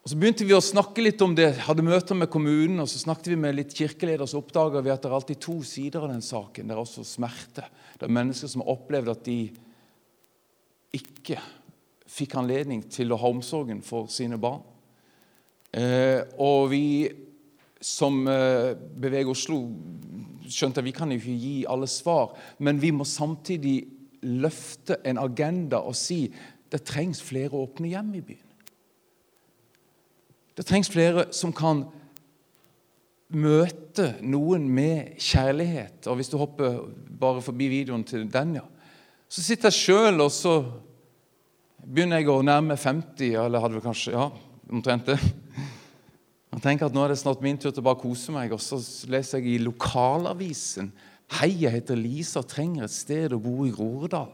Og 0.06 0.10
Så 0.12 0.18
begynte 0.20 0.44
vi 0.46 0.54
å 0.54 0.62
snakke 0.62 1.02
litt 1.02 1.22
om 1.24 1.32
det, 1.34 1.48
hadde 1.66 1.82
møter 1.82 2.14
med 2.14 2.30
kommunen, 2.30 2.78
og 2.78 2.86
så 2.86 3.00
snakket 3.00 3.32
vi 3.32 3.38
med 3.42 3.56
litt 3.56 3.72
kirkeledere, 3.74 4.28
så 4.30 4.38
oppdaga 4.38 4.78
vi 4.78 4.92
at 4.92 5.02
det 5.02 5.08
er 5.10 5.16
alltid 5.16 5.40
to 5.42 5.56
sider 5.66 6.04
av 6.06 6.12
den 6.12 6.22
saken. 6.22 6.68
Det 6.68 6.76
er 6.76 6.78
også 6.78 7.02
smerte. 7.02 7.64
Det 7.98 8.06
er 8.06 8.14
mennesker 8.14 8.52
som 8.52 8.62
har 8.62 8.76
opplevd 8.76 9.10
at 9.10 9.24
de 9.26 9.40
ikke 10.96 11.38
fikk 12.06 12.36
anledning 12.40 12.84
til 12.90 13.12
å 13.12 13.18
ha 13.20 13.30
omsorgen 13.30 13.82
for 13.84 14.10
sine 14.12 14.38
barn. 14.40 14.62
Eh, 15.76 16.22
og 16.40 16.70
vi 16.72 16.86
som 17.82 18.22
eh, 18.30 18.72
beveger 18.74 19.30
Oslo, 19.30 19.60
skjønte 20.46 20.80
at 20.80 20.86
vi 20.86 20.94
kan 20.96 21.12
ikke 21.12 21.34
gi 21.36 21.56
alle 21.68 21.88
svar, 21.90 22.32
men 22.58 22.80
vi 22.80 22.92
må 22.94 23.04
samtidig 23.04 23.78
løfte 24.26 25.00
en 25.06 25.20
agenda 25.20 25.82
og 25.84 25.96
si 25.98 26.24
det 26.72 26.82
trengs 26.86 27.20
flere 27.22 27.54
åpne 27.58 27.90
hjem 27.92 28.14
i 28.18 28.24
byen. 28.26 28.42
Det 30.56 30.64
trengs 30.66 30.88
flere 30.90 31.26
som 31.36 31.52
kan 31.54 31.84
møte 33.36 34.14
noen 34.24 34.64
med 34.72 35.18
kjærlighet. 35.20 36.06
Og 36.08 36.18
hvis 36.18 36.30
du 36.32 36.38
hopper 36.40 36.78
bare 37.20 37.42
forbi 37.44 37.68
videoen 37.68 38.06
til 38.06 38.24
den, 38.32 38.56
ja, 38.58 38.64
så 39.28 39.42
sitter 39.42 39.70
jeg 39.70 39.82
sjøl 39.82 40.22
og 40.22 40.32
så 40.32 40.56
begynner 41.86 42.20
jeg 42.20 42.30
å 42.32 42.42
nærme 42.44 42.76
50, 42.78 43.36
eller 43.44 43.62
hadde 43.62 43.78
vi 43.78 43.84
kanskje 43.84 44.14
Ja, 44.16 44.30
omtrent 44.70 45.06
det. 45.10 45.18
Jeg 46.56 46.62
tenker 46.64 46.88
at 46.88 46.94
Nå 46.96 47.04
er 47.04 47.12
det 47.12 47.20
snart 47.20 47.42
min 47.44 47.58
tur 47.60 47.70
til 47.70 47.82
å 47.82 47.88
bare 47.90 48.00
kose 48.00 48.32
meg, 48.34 48.54
og 48.54 48.62
så 48.64 48.80
leser 49.12 49.42
jeg 49.42 49.56
i 49.56 49.64
lokalavisen 49.64 50.90
Hei, 51.36 51.50
jeg 51.64 51.74
heter 51.74 51.98
Lisa 51.98 52.40
og 52.40 52.48
trenger 52.48 52.86
et 52.86 52.94
sted 52.94 53.32
å 53.34 53.40
bo 53.42 53.64
i 53.66 53.72
Groruddal. 53.74 54.28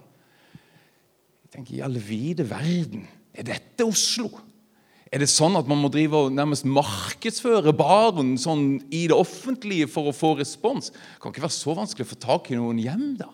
Jeg 1.47 1.55
tenker, 1.55 1.77
I 1.79 1.85
alle 1.87 2.03
vide 2.05 2.45
verden, 2.45 3.07
er 3.33 3.47
dette 3.49 3.87
Oslo? 3.89 4.29
Er 5.13 5.21
det 5.21 5.29
sånn 5.33 5.57
at 5.57 5.69
man 5.69 5.81
må 5.81 5.89
drive 5.93 6.21
og 6.21 6.35
nærmest 6.37 6.69
markedsføre 6.69 7.73
baren 7.77 8.35
sånn 8.41 8.79
i 8.93 9.07
det 9.09 9.17
offentlige 9.17 9.89
for 9.89 10.09
å 10.09 10.15
få 10.17 10.35
respons? 10.39 10.93
Det 10.93 11.21
kan 11.21 11.33
ikke 11.33 11.47
være 11.47 11.57
så 11.57 11.75
vanskelig 11.81 12.07
å 12.07 12.13
få 12.13 12.21
tak 12.21 12.53
i 12.53 12.61
noen 12.61 12.81
hjem, 12.81 13.09
da. 13.21 13.29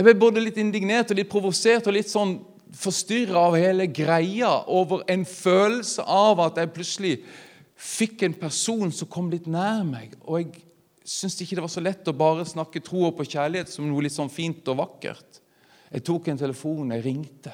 Jeg 0.00 0.06
ble 0.06 0.14
både 0.16 0.40
litt 0.40 0.56
indignert 0.56 1.10
og 1.12 1.18
litt 1.18 1.28
provosert 1.28 1.84
og 1.84 1.92
litt 1.92 2.08
sånn 2.08 2.38
forstyrra 2.72 3.42
av 3.50 3.56
hele 3.60 3.84
greia 3.92 4.48
over 4.72 5.02
en 5.12 5.26
følelse 5.28 6.06
av 6.08 6.40
at 6.40 6.56
jeg 6.56 6.70
plutselig 6.72 7.10
fikk 7.76 8.24
en 8.24 8.36
person 8.40 8.88
som 8.96 9.10
kom 9.12 9.28
litt 9.28 9.44
nær 9.44 9.84
meg. 9.84 10.16
Og 10.24 10.40
jeg 10.40 10.64
syntes 11.04 11.44
ikke 11.44 11.60
det 11.60 11.66
var 11.66 11.74
så 11.76 11.84
lett 11.84 12.08
å 12.08 12.16
bare 12.16 12.48
snakke 12.48 12.80
tro 12.86 13.04
og 13.10 13.18
på 13.20 13.28
kjærlighet 13.28 13.74
som 13.74 13.84
noe 13.90 14.08
litt 14.08 14.16
sånn 14.16 14.32
fint 14.32 14.72
og 14.72 14.80
vakkert. 14.80 15.42
Jeg 15.92 16.08
tok 16.08 16.32
en 16.32 16.42
telefon, 16.46 16.96
jeg 16.96 17.04
ringte. 17.04 17.52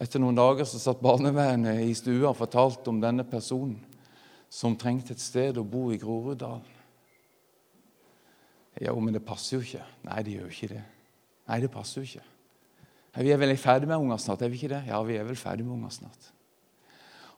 Etter 0.00 0.24
noen 0.24 0.40
dager 0.40 0.64
så 0.72 0.80
satt 0.80 1.04
barnevernet 1.04 1.84
i 1.84 1.92
stua 2.00 2.30
og 2.32 2.40
fortalte 2.40 2.88
om 2.88 3.04
denne 3.04 3.28
personen 3.28 3.76
som 4.48 4.80
trengte 4.80 5.12
et 5.12 5.20
sted 5.20 5.60
å 5.60 5.68
bo 5.68 5.90
i 5.92 6.00
Groruddalen. 6.00 6.76
Jo, 8.80 9.00
men 9.02 9.12
det 9.12 9.28
passer 9.28 9.58
jo 9.58 9.66
ikke. 9.66 9.84
Nei, 10.08 10.22
det 10.24 10.38
gjør 10.38 10.48
jo 10.48 10.56
ikke 10.56 10.76
det. 10.78 10.86
Nei, 11.48 11.60
det 11.64 11.70
passer 11.72 12.00
jo 12.02 12.08
ikke. 12.08 12.26
Vi 13.18 13.30
er 13.34 13.40
vel 13.40 13.56
ferdig 13.58 13.88
med 13.88 13.98
unger 13.98 14.20
snart? 14.20 14.42
er 14.42 14.50
vi 14.52 14.60
ikke 14.60 14.74
det? 14.74 14.82
Ja, 14.90 15.00
vi 15.02 15.16
er 15.18 15.24
vel 15.26 15.38
ferdig 15.38 15.64
med 15.66 15.78
unger 15.78 15.94
snart. 15.94 16.34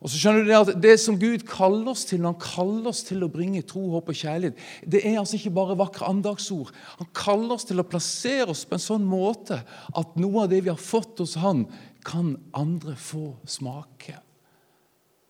Og 0.01 0.09
så 0.09 0.17
skjønner 0.17 0.45
du 0.45 0.49
Det 0.49 0.57
at 0.57 0.83
det 0.83 0.95
som 1.01 1.19
Gud 1.21 1.45
kaller 1.49 1.91
oss 1.93 2.07
til, 2.09 2.23
når 2.23 2.33
han 2.33 2.41
kaller 2.41 2.89
oss 2.89 3.03
til 3.05 3.21
å 3.25 3.29
bringe 3.33 3.61
tro, 3.69 3.83
håp 3.93 4.09
og 4.09 4.17
kjærlighet, 4.17 4.57
det 4.89 5.03
er 5.05 5.19
altså 5.21 5.37
ikke 5.37 5.53
bare 5.59 5.77
vakre 5.77 6.09
andagsord. 6.09 6.73
Han 6.99 7.11
kaller 7.17 7.59
oss 7.59 7.69
til 7.69 7.81
å 7.81 7.87
plassere 7.87 8.49
oss 8.53 8.65
på 8.65 8.79
en 8.79 8.87
sånn 8.87 9.05
måte 9.05 9.61
at 9.61 10.17
noe 10.21 10.47
av 10.47 10.51
det 10.53 10.63
vi 10.65 10.73
har 10.73 10.81
fått 10.81 11.21
hos 11.21 11.37
han, 11.41 11.67
kan 12.01 12.33
andre 12.57 12.95
få 12.97 13.35
smake 13.45 14.17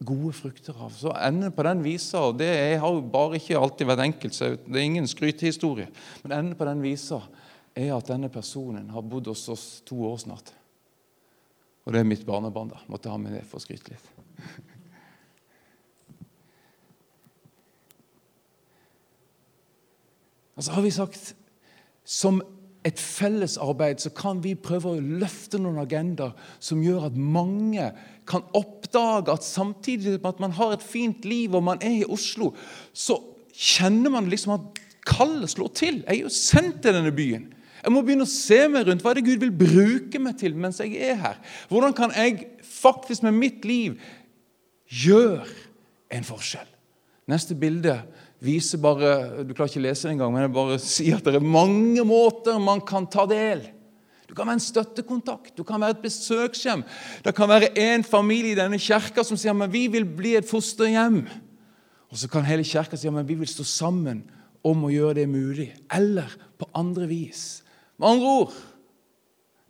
gode 0.06 0.32
frukter 0.38 0.76
av. 0.78 0.94
Så 0.94 1.10
enden 1.18 1.50
på 1.52 1.66
den 1.66 1.82
visa, 1.84 2.22
og 2.30 2.38
det 2.38 2.78
har 2.80 2.94
jo 2.94 3.02
bare 3.12 3.40
ikke 3.40 3.58
alltid 3.58 3.90
vært 3.90 4.04
enkelt, 4.06 4.36
så 4.36 4.54
det 4.54 4.78
er 4.78 4.86
ingen 4.86 5.10
skrytehistorie, 5.10 5.90
men 6.22 6.36
enden 6.36 6.56
på 6.56 6.68
den 6.68 6.86
visa 6.86 7.20
er 7.78 7.92
at 7.94 8.08
denne 8.10 8.30
personen 8.32 8.90
har 8.90 9.06
bodd 9.06 9.30
hos 9.30 9.48
oss 9.52 9.66
to 9.86 10.00
år 10.08 10.18
snart. 10.24 10.52
Og 11.86 11.94
det 11.94 12.02
er 12.02 12.08
mitt 12.08 12.26
barnebarn. 12.26 12.72
da. 12.72 12.82
Måtte 12.90 13.10
ha 13.10 13.18
med 13.18 13.34
det 13.34 13.44
for 13.48 13.60
å 13.60 13.64
skryte 13.64 13.94
litt. 13.94 14.10
Altså 20.60 20.74
har 20.76 20.82
vi 20.84 20.90
sagt 20.92 21.30
som 22.04 22.42
et 22.84 23.00
fellesarbeid 23.00 24.00
så 24.02 24.10
kan 24.12 24.42
vi 24.44 24.50
prøve 24.56 24.90
å 24.92 25.00
løfte 25.00 25.56
noen 25.60 25.78
agendaer 25.80 26.34
som 26.60 26.82
gjør 26.84 27.06
at 27.10 27.16
mange 27.16 27.86
kan 28.28 28.44
oppdage 28.56 29.32
at 29.32 29.46
samtidig 29.46 30.18
med 30.18 30.28
at 30.28 30.42
man 30.44 30.52
har 30.56 30.74
et 30.74 30.84
fint 30.84 31.24
liv 31.24 31.56
og 31.56 31.64
man 31.64 31.80
er 31.80 32.02
i 32.02 32.08
Oslo, 32.08 32.50
så 32.92 33.18
kjenner 33.52 34.12
man 34.12 34.28
liksom 34.28 34.54
at 34.58 34.82
kallet 35.08 35.52
slår 35.52 35.72
til. 35.76 36.02
Jeg 36.04 36.18
er 36.18 36.22
jo 36.24 36.32
sendt 36.32 36.82
til 36.84 36.96
denne 36.96 37.12
byen. 37.12 37.48
Jeg 37.80 37.92
må 37.94 38.02
begynne 38.04 38.26
å 38.26 38.30
se 38.30 38.60
meg 38.68 38.88
rundt. 38.88 39.02
Hva 39.04 39.12
er 39.12 39.20
det 39.20 39.26
Gud 39.28 39.44
vil 39.44 39.54
bruke 39.56 40.20
meg 40.22 40.36
til 40.40 40.56
mens 40.58 40.80
jeg 40.82 40.96
er 41.00 41.16
her? 41.20 41.40
Hvordan 41.70 41.96
kan 41.96 42.12
jeg 42.16 42.50
faktisk 42.66 43.24
med 43.26 43.38
mitt 43.38 43.64
liv 43.68 43.96
gjøre 44.90 45.48
en 46.12 46.26
forskjell? 46.26 46.68
Neste 47.30 47.54
bilde 47.58 47.94
viser 48.42 48.80
bare 48.82 49.44
Du 49.44 49.52
klarer 49.54 49.70
ikke 49.70 49.82
å 49.82 49.86
lese 49.86 50.08
det 50.08 50.14
engang, 50.14 50.32
men 50.34 50.46
jeg 50.46 50.54
bare 50.56 50.80
sier 50.82 51.20
at 51.20 51.28
det 51.28 51.38
er 51.38 51.52
mange 51.58 52.04
måter 52.08 52.58
man 52.62 52.82
kan 52.84 53.08
ta 53.10 53.26
del. 53.30 53.62
Du 54.30 54.34
kan 54.36 54.46
være 54.46 54.60
en 54.60 54.62
støttekontakt, 54.62 55.56
du 55.58 55.64
kan 55.66 55.82
være 55.82 55.96
et 55.96 56.04
besøkshjem. 56.04 56.84
Det 57.24 57.32
kan 57.34 57.50
være 57.50 57.72
en 57.82 58.04
familie 58.06 58.54
i 58.54 58.58
denne 58.58 58.78
kirka 58.78 59.24
som 59.26 59.38
sier 59.40 59.56
men 59.56 59.72
vi 59.72 59.88
vil 59.90 60.06
bli 60.06 60.36
et 60.38 60.46
fosterhjem. 60.46 61.24
Og 62.10 62.18
så 62.18 62.30
kan 62.30 62.46
hele 62.46 62.66
kirka 62.66 62.98
si 62.98 63.10
men 63.10 63.26
vi 63.26 63.38
vil 63.40 63.50
stå 63.50 63.66
sammen 63.66 64.22
om 64.66 64.86
å 64.86 64.92
gjøre 64.92 65.18
det 65.18 65.26
mulig. 65.30 65.70
Eller 65.90 66.30
på 66.60 66.68
andre 66.78 67.08
vis. 67.10 67.62
Med 68.00 68.08
andre 68.08 68.34
ord 68.40 68.58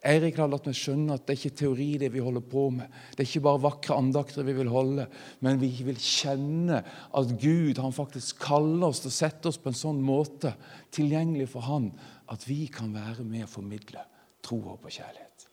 Eirik 0.00 0.38
har 0.40 0.48
latt 0.48 0.64
meg 0.64 0.76
skjønne 0.78 1.12
at 1.12 1.26
det 1.26 1.34
er 1.34 1.38
ikke 1.42 1.58
teori 1.60 1.88
det 2.00 2.08
vi 2.14 2.22
holder 2.24 2.44
på 2.48 2.62
med. 2.72 2.88
Det 3.12 3.20
er 3.20 3.28
ikke 3.28 3.42
bare 3.44 3.60
vakre 3.66 3.98
andakter 4.00 4.46
vi 4.46 4.54
vil 4.56 4.70
holde, 4.72 5.04
men 5.44 5.60
vi 5.60 5.68
vil 5.84 5.98
kjenne 6.00 6.78
at 6.80 7.34
Gud 7.42 7.76
han 7.82 7.92
faktisk 7.92 8.40
kaller 8.46 8.86
oss 8.88 9.02
til 9.04 9.12
å 9.12 9.18
sette 9.18 9.50
oss 9.50 9.60
på 9.60 9.68
en 9.68 9.76
sånn 9.76 10.00
måte 10.00 10.54
tilgjengelig 10.96 11.50
for 11.52 11.68
Han 11.68 11.90
at 12.32 12.48
vi 12.48 12.62
kan 12.72 12.94
være 12.96 13.26
med 13.28 13.44
å 13.44 13.52
formidle 13.52 14.06
tro, 14.40 14.62
håp 14.70 14.88
og 14.88 14.94
kjærlighet. 14.94 15.48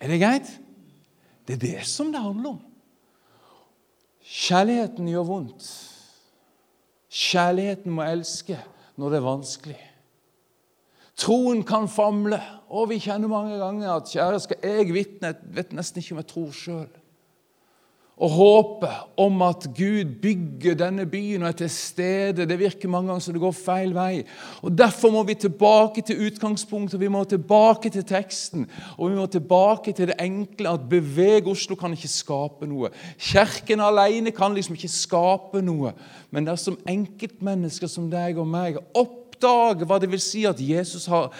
Er 0.00 0.14
det 0.14 0.20
greit? 0.22 0.52
Det 1.44 1.58
er 1.58 1.64
det 1.66 1.88
som 1.90 2.08
det 2.14 2.24
handler 2.24 2.54
om. 2.54 2.62
Kjærligheten 4.24 5.10
gjør 5.12 5.28
vondt. 5.28 5.66
Kjærligheten 7.12 7.92
må 7.92 8.08
elske 8.08 8.56
når 8.96 9.12
det 9.12 9.20
er 9.20 9.28
vanskelig. 9.28 9.82
Troen 11.16 11.62
kan 11.66 11.88
famle. 11.88 12.40
Og 12.74 12.90
vi 12.90 12.98
kjenner 12.98 13.30
mange 13.30 13.58
ganger 13.60 13.94
at 13.94 14.10
kjære, 14.10 14.42
skal 14.42 14.66
jeg 14.66 14.92
vitne? 14.94 15.34
Jeg 15.34 15.56
vet 15.56 15.72
nesten 15.76 16.02
ikke 16.02 16.16
om 16.16 16.22
jeg 16.22 16.30
tror 16.32 16.52
sjøl. 16.58 16.92
Og 18.14 18.30
håpet 18.30 18.90
om 19.18 19.40
at 19.42 19.64
Gud 19.74 20.12
bygger 20.22 20.76
denne 20.78 21.02
byen 21.10 21.42
og 21.42 21.48
er 21.48 21.56
til 21.64 21.70
stede, 21.70 22.44
det 22.46 22.58
virker 22.60 22.88
mange 22.88 23.10
ganger 23.10 23.24
som 23.24 23.34
det 23.34 23.42
går 23.42 23.56
feil 23.58 23.94
vei. 23.94 24.22
Og 24.62 24.70
Derfor 24.78 25.10
må 25.10 25.24
vi 25.26 25.34
tilbake 25.34 26.02
til 26.06 26.22
utgangspunktet, 26.28 27.00
vi 27.00 27.10
må 27.10 27.24
tilbake 27.24 27.90
til 27.90 28.06
teksten. 28.06 28.68
Og 28.98 29.10
vi 29.10 29.18
må 29.18 29.26
tilbake 29.26 29.92
til 29.92 30.12
det 30.12 30.18
enkle 30.22 30.76
at 30.76 30.86
beveg 30.90 31.50
Oslo 31.50 31.74
kan 31.74 31.96
ikke 31.96 32.12
skape 32.12 32.70
noe. 32.70 32.92
Kirken 33.18 33.82
alene 33.82 34.30
kan 34.30 34.54
liksom 34.54 34.78
ikke 34.78 34.94
skape 34.94 35.64
noe. 35.66 35.90
Men 36.30 36.46
det 36.46 36.54
er 36.54 36.62
som 36.62 36.78
enkeltmennesker 36.86 37.90
som 37.90 38.06
deg 38.14 38.38
og 38.38 38.46
meg 38.46 38.78
opp 38.94 39.23
oppdage 39.34 39.86
hva 39.88 39.98
det 40.00 40.10
vil 40.12 40.22
si 40.22 40.44
at 40.46 40.60
Jesus 40.62 41.06
har 41.10 41.32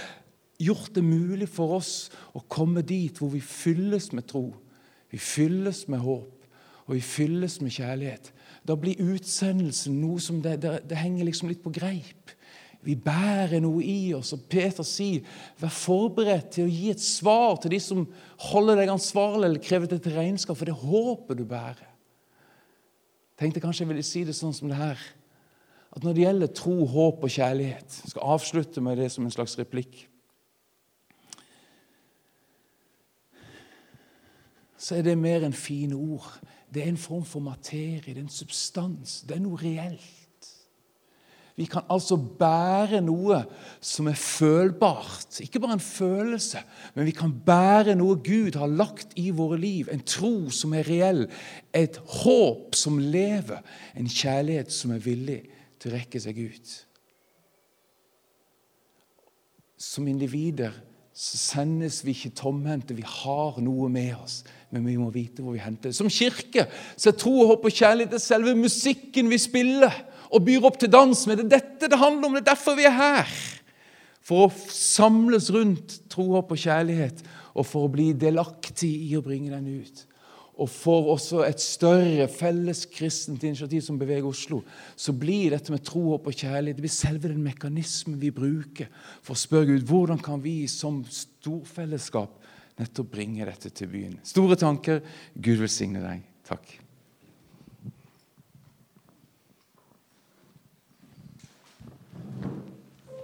gjort 0.61 0.95
det 0.95 1.03
mulig 1.05 1.49
for 1.51 1.79
oss 1.79 2.11
å 2.35 2.43
komme 2.51 2.83
dit 2.83 3.17
hvor 3.19 3.33
vi 3.33 3.43
fylles 3.43 4.13
med 4.15 4.27
tro, 4.31 4.53
vi 5.11 5.19
fylles 5.19 5.87
med 5.89 6.03
håp, 6.03 6.31
og 6.85 6.95
vi 6.95 7.01
fylles 7.01 7.61
med 7.63 7.73
kjærlighet. 7.73 8.31
Da 8.65 8.77
blir 8.77 9.01
utsendelsen 9.01 9.97
noe 10.01 10.21
som 10.21 10.41
det, 10.43 10.59
det, 10.63 10.79
det 10.89 10.99
henger 10.99 11.29
liksom 11.29 11.51
litt 11.51 11.63
på 11.65 11.73
greip. 11.75 12.33
Vi 12.85 12.97
bærer 13.01 13.63
noe 13.65 13.81
i 13.85 14.13
oss. 14.17 14.35
Og 14.37 14.45
Peter 14.53 14.85
sier, 14.85 15.25
vær 15.61 15.73
forberedt 15.73 16.51
til 16.57 16.67
å 16.67 16.73
gi 16.73 16.91
et 16.93 17.01
svar 17.01 17.57
til 17.61 17.73
de 17.73 17.81
som 17.81 18.05
holder 18.51 18.83
deg 18.83 18.93
ansvarlig 18.93 19.49
eller 19.49 19.65
krever 19.65 19.97
et 19.97 20.09
regnskap 20.13 20.59
for 20.61 20.69
det 20.69 20.77
håpet 20.77 21.41
du 21.41 21.45
bærer. 21.49 21.89
Tenkte 23.41 23.63
kanskje 23.65 23.85
jeg 23.85 23.93
ville 23.93 24.05
si 24.07 24.25
det 24.29 24.37
sånn 24.37 24.53
som 24.57 24.69
det 24.71 24.79
her 24.79 25.01
at 25.95 26.03
når 26.03 26.15
det 26.15 26.25
gjelder 26.25 26.51
tro, 26.51 26.75
håp 26.91 27.23
og 27.23 27.31
kjærlighet 27.31 28.01
Jeg 28.03 28.15
skal 28.15 28.27
avslutte 28.35 28.83
med 28.83 28.99
det 28.99 29.13
som 29.15 29.25
en 29.25 29.35
slags 29.35 29.55
replikk. 29.59 30.09
Så 34.79 34.99
er 34.99 35.07
det 35.07 35.15
mer 35.17 35.47
enn 35.47 35.55
fine 35.57 35.97
ord. 35.97 36.27
Det 36.69 36.83
er 36.83 36.91
en 36.91 37.01
form 37.01 37.25
for 37.25 37.41
materie, 37.41 38.03
det 38.05 38.19
er 38.19 38.27
en 38.27 38.33
substans. 38.33 39.23
Det 39.25 39.39
er 39.39 39.45
noe 39.45 39.57
reelt. 39.61 40.21
Vi 41.55 41.69
kan 41.71 41.87
altså 41.87 42.17
bære 42.19 42.99
noe 43.07 43.45
som 43.79 44.09
er 44.11 44.19
følbart. 44.19 45.39
Ikke 45.41 45.63
bare 45.63 45.79
en 45.79 45.85
følelse, 45.87 46.65
men 46.97 47.07
vi 47.07 47.15
kan 47.15 47.31
bære 47.47 47.95
noe 47.95 48.19
Gud 48.19 48.59
har 48.59 48.67
lagt 48.67 49.15
i 49.17 49.29
våre 49.31 49.61
liv. 49.63 49.89
En 49.95 50.03
tro 50.03 50.51
som 50.51 50.75
er 50.75 50.91
reell, 50.91 51.29
et 51.71 52.01
håp 52.25 52.75
som 52.75 52.99
lever, 52.99 53.63
en 53.95 54.11
kjærlighet 54.11 54.75
som 54.75 54.99
er 54.99 55.07
villig 55.07 55.45
til 55.85 55.93
å 55.93 55.99
rekke 55.99 56.21
seg 56.23 56.39
ut. 56.41 56.75
Som 59.77 60.09
individer 60.09 60.73
så 61.15 61.39
sendes 61.39 62.01
vi 62.03 62.15
ikke 62.17 62.33
tomhendte. 62.41 62.97
Vi 62.97 63.05
har 63.07 63.61
noe 63.63 63.91
med 63.93 64.15
oss, 64.17 64.41
men 64.73 64.87
vi 64.89 64.97
må 64.99 65.11
vite 65.15 65.45
hvor 65.45 65.55
vi 65.55 65.63
henter 65.63 65.93
det. 65.93 65.99
Som 65.99 66.09
kirke 66.11 66.65
så 66.97 67.13
er 67.13 67.19
tro, 67.21 67.37
håp 67.51 67.69
og 67.69 67.77
kjærlighet 67.77 68.15
det 68.15 68.19
er 68.19 68.25
selve 68.25 68.57
musikken 68.59 69.29
vi 69.31 69.39
spiller 69.39 69.93
og 70.35 70.43
byr 70.49 70.65
opp 70.67 70.81
til 70.81 70.91
dans 70.91 71.27
med. 71.29 71.39
Det 71.39 71.45
er 71.45 71.53
dette 71.61 71.93
det 71.93 72.01
handler 72.01 72.31
om. 72.31 72.39
Det 72.39 72.43
er 72.47 72.51
derfor 72.55 72.81
vi 72.81 72.89
er 72.89 72.97
her. 72.97 73.37
For 74.25 74.47
å 74.47 74.73
samles 74.73 75.51
rundt 75.53 76.01
tro, 76.11 76.31
håp 76.33 76.57
og 76.57 76.65
kjærlighet, 76.65 77.21
og 77.55 77.69
for 77.69 77.87
å 77.87 77.93
bli 77.93 78.09
delaktig 78.17 78.91
i 79.05 79.13
å 79.19 79.23
bringe 79.23 79.53
den 79.53 79.85
ut 79.85 80.07
og 80.55 80.71
får 80.71 81.09
også 81.15 81.43
et 81.49 81.63
større 81.63 82.29
felles 82.31 82.85
kristent 82.93 83.43
initiativ 83.43 83.83
som 83.83 83.99
beveger 83.99 84.29
Oslo, 84.29 84.61
så 84.97 85.15
blir 85.17 85.55
dette 85.55 85.75
med 85.75 85.83
tro, 85.87 86.05
håp 86.13 86.31
og 86.31 86.37
kjærlighet 86.37 86.79
det 86.79 86.85
blir 86.87 86.95
selve 86.95 87.33
den 87.33 87.43
mekanismen 87.43 88.21
vi 88.23 88.31
bruker 88.35 88.91
for 89.21 89.35
å 89.35 89.41
spørre 89.41 89.73
Gud 89.73 89.89
hvordan 89.89 90.23
kan 90.23 90.43
vi 90.45 90.63
som 90.71 91.03
storfellesskap 91.11 92.39
nettopp 92.79 93.13
bringe 93.15 93.47
dette 93.47 93.71
til 93.71 93.91
byen. 93.91 94.17
Store 94.27 94.59
tanker. 94.59 95.03
Gud 95.35 95.63
velsigne 95.63 96.03
deg. 96.03 96.25
Takk. 96.47 96.84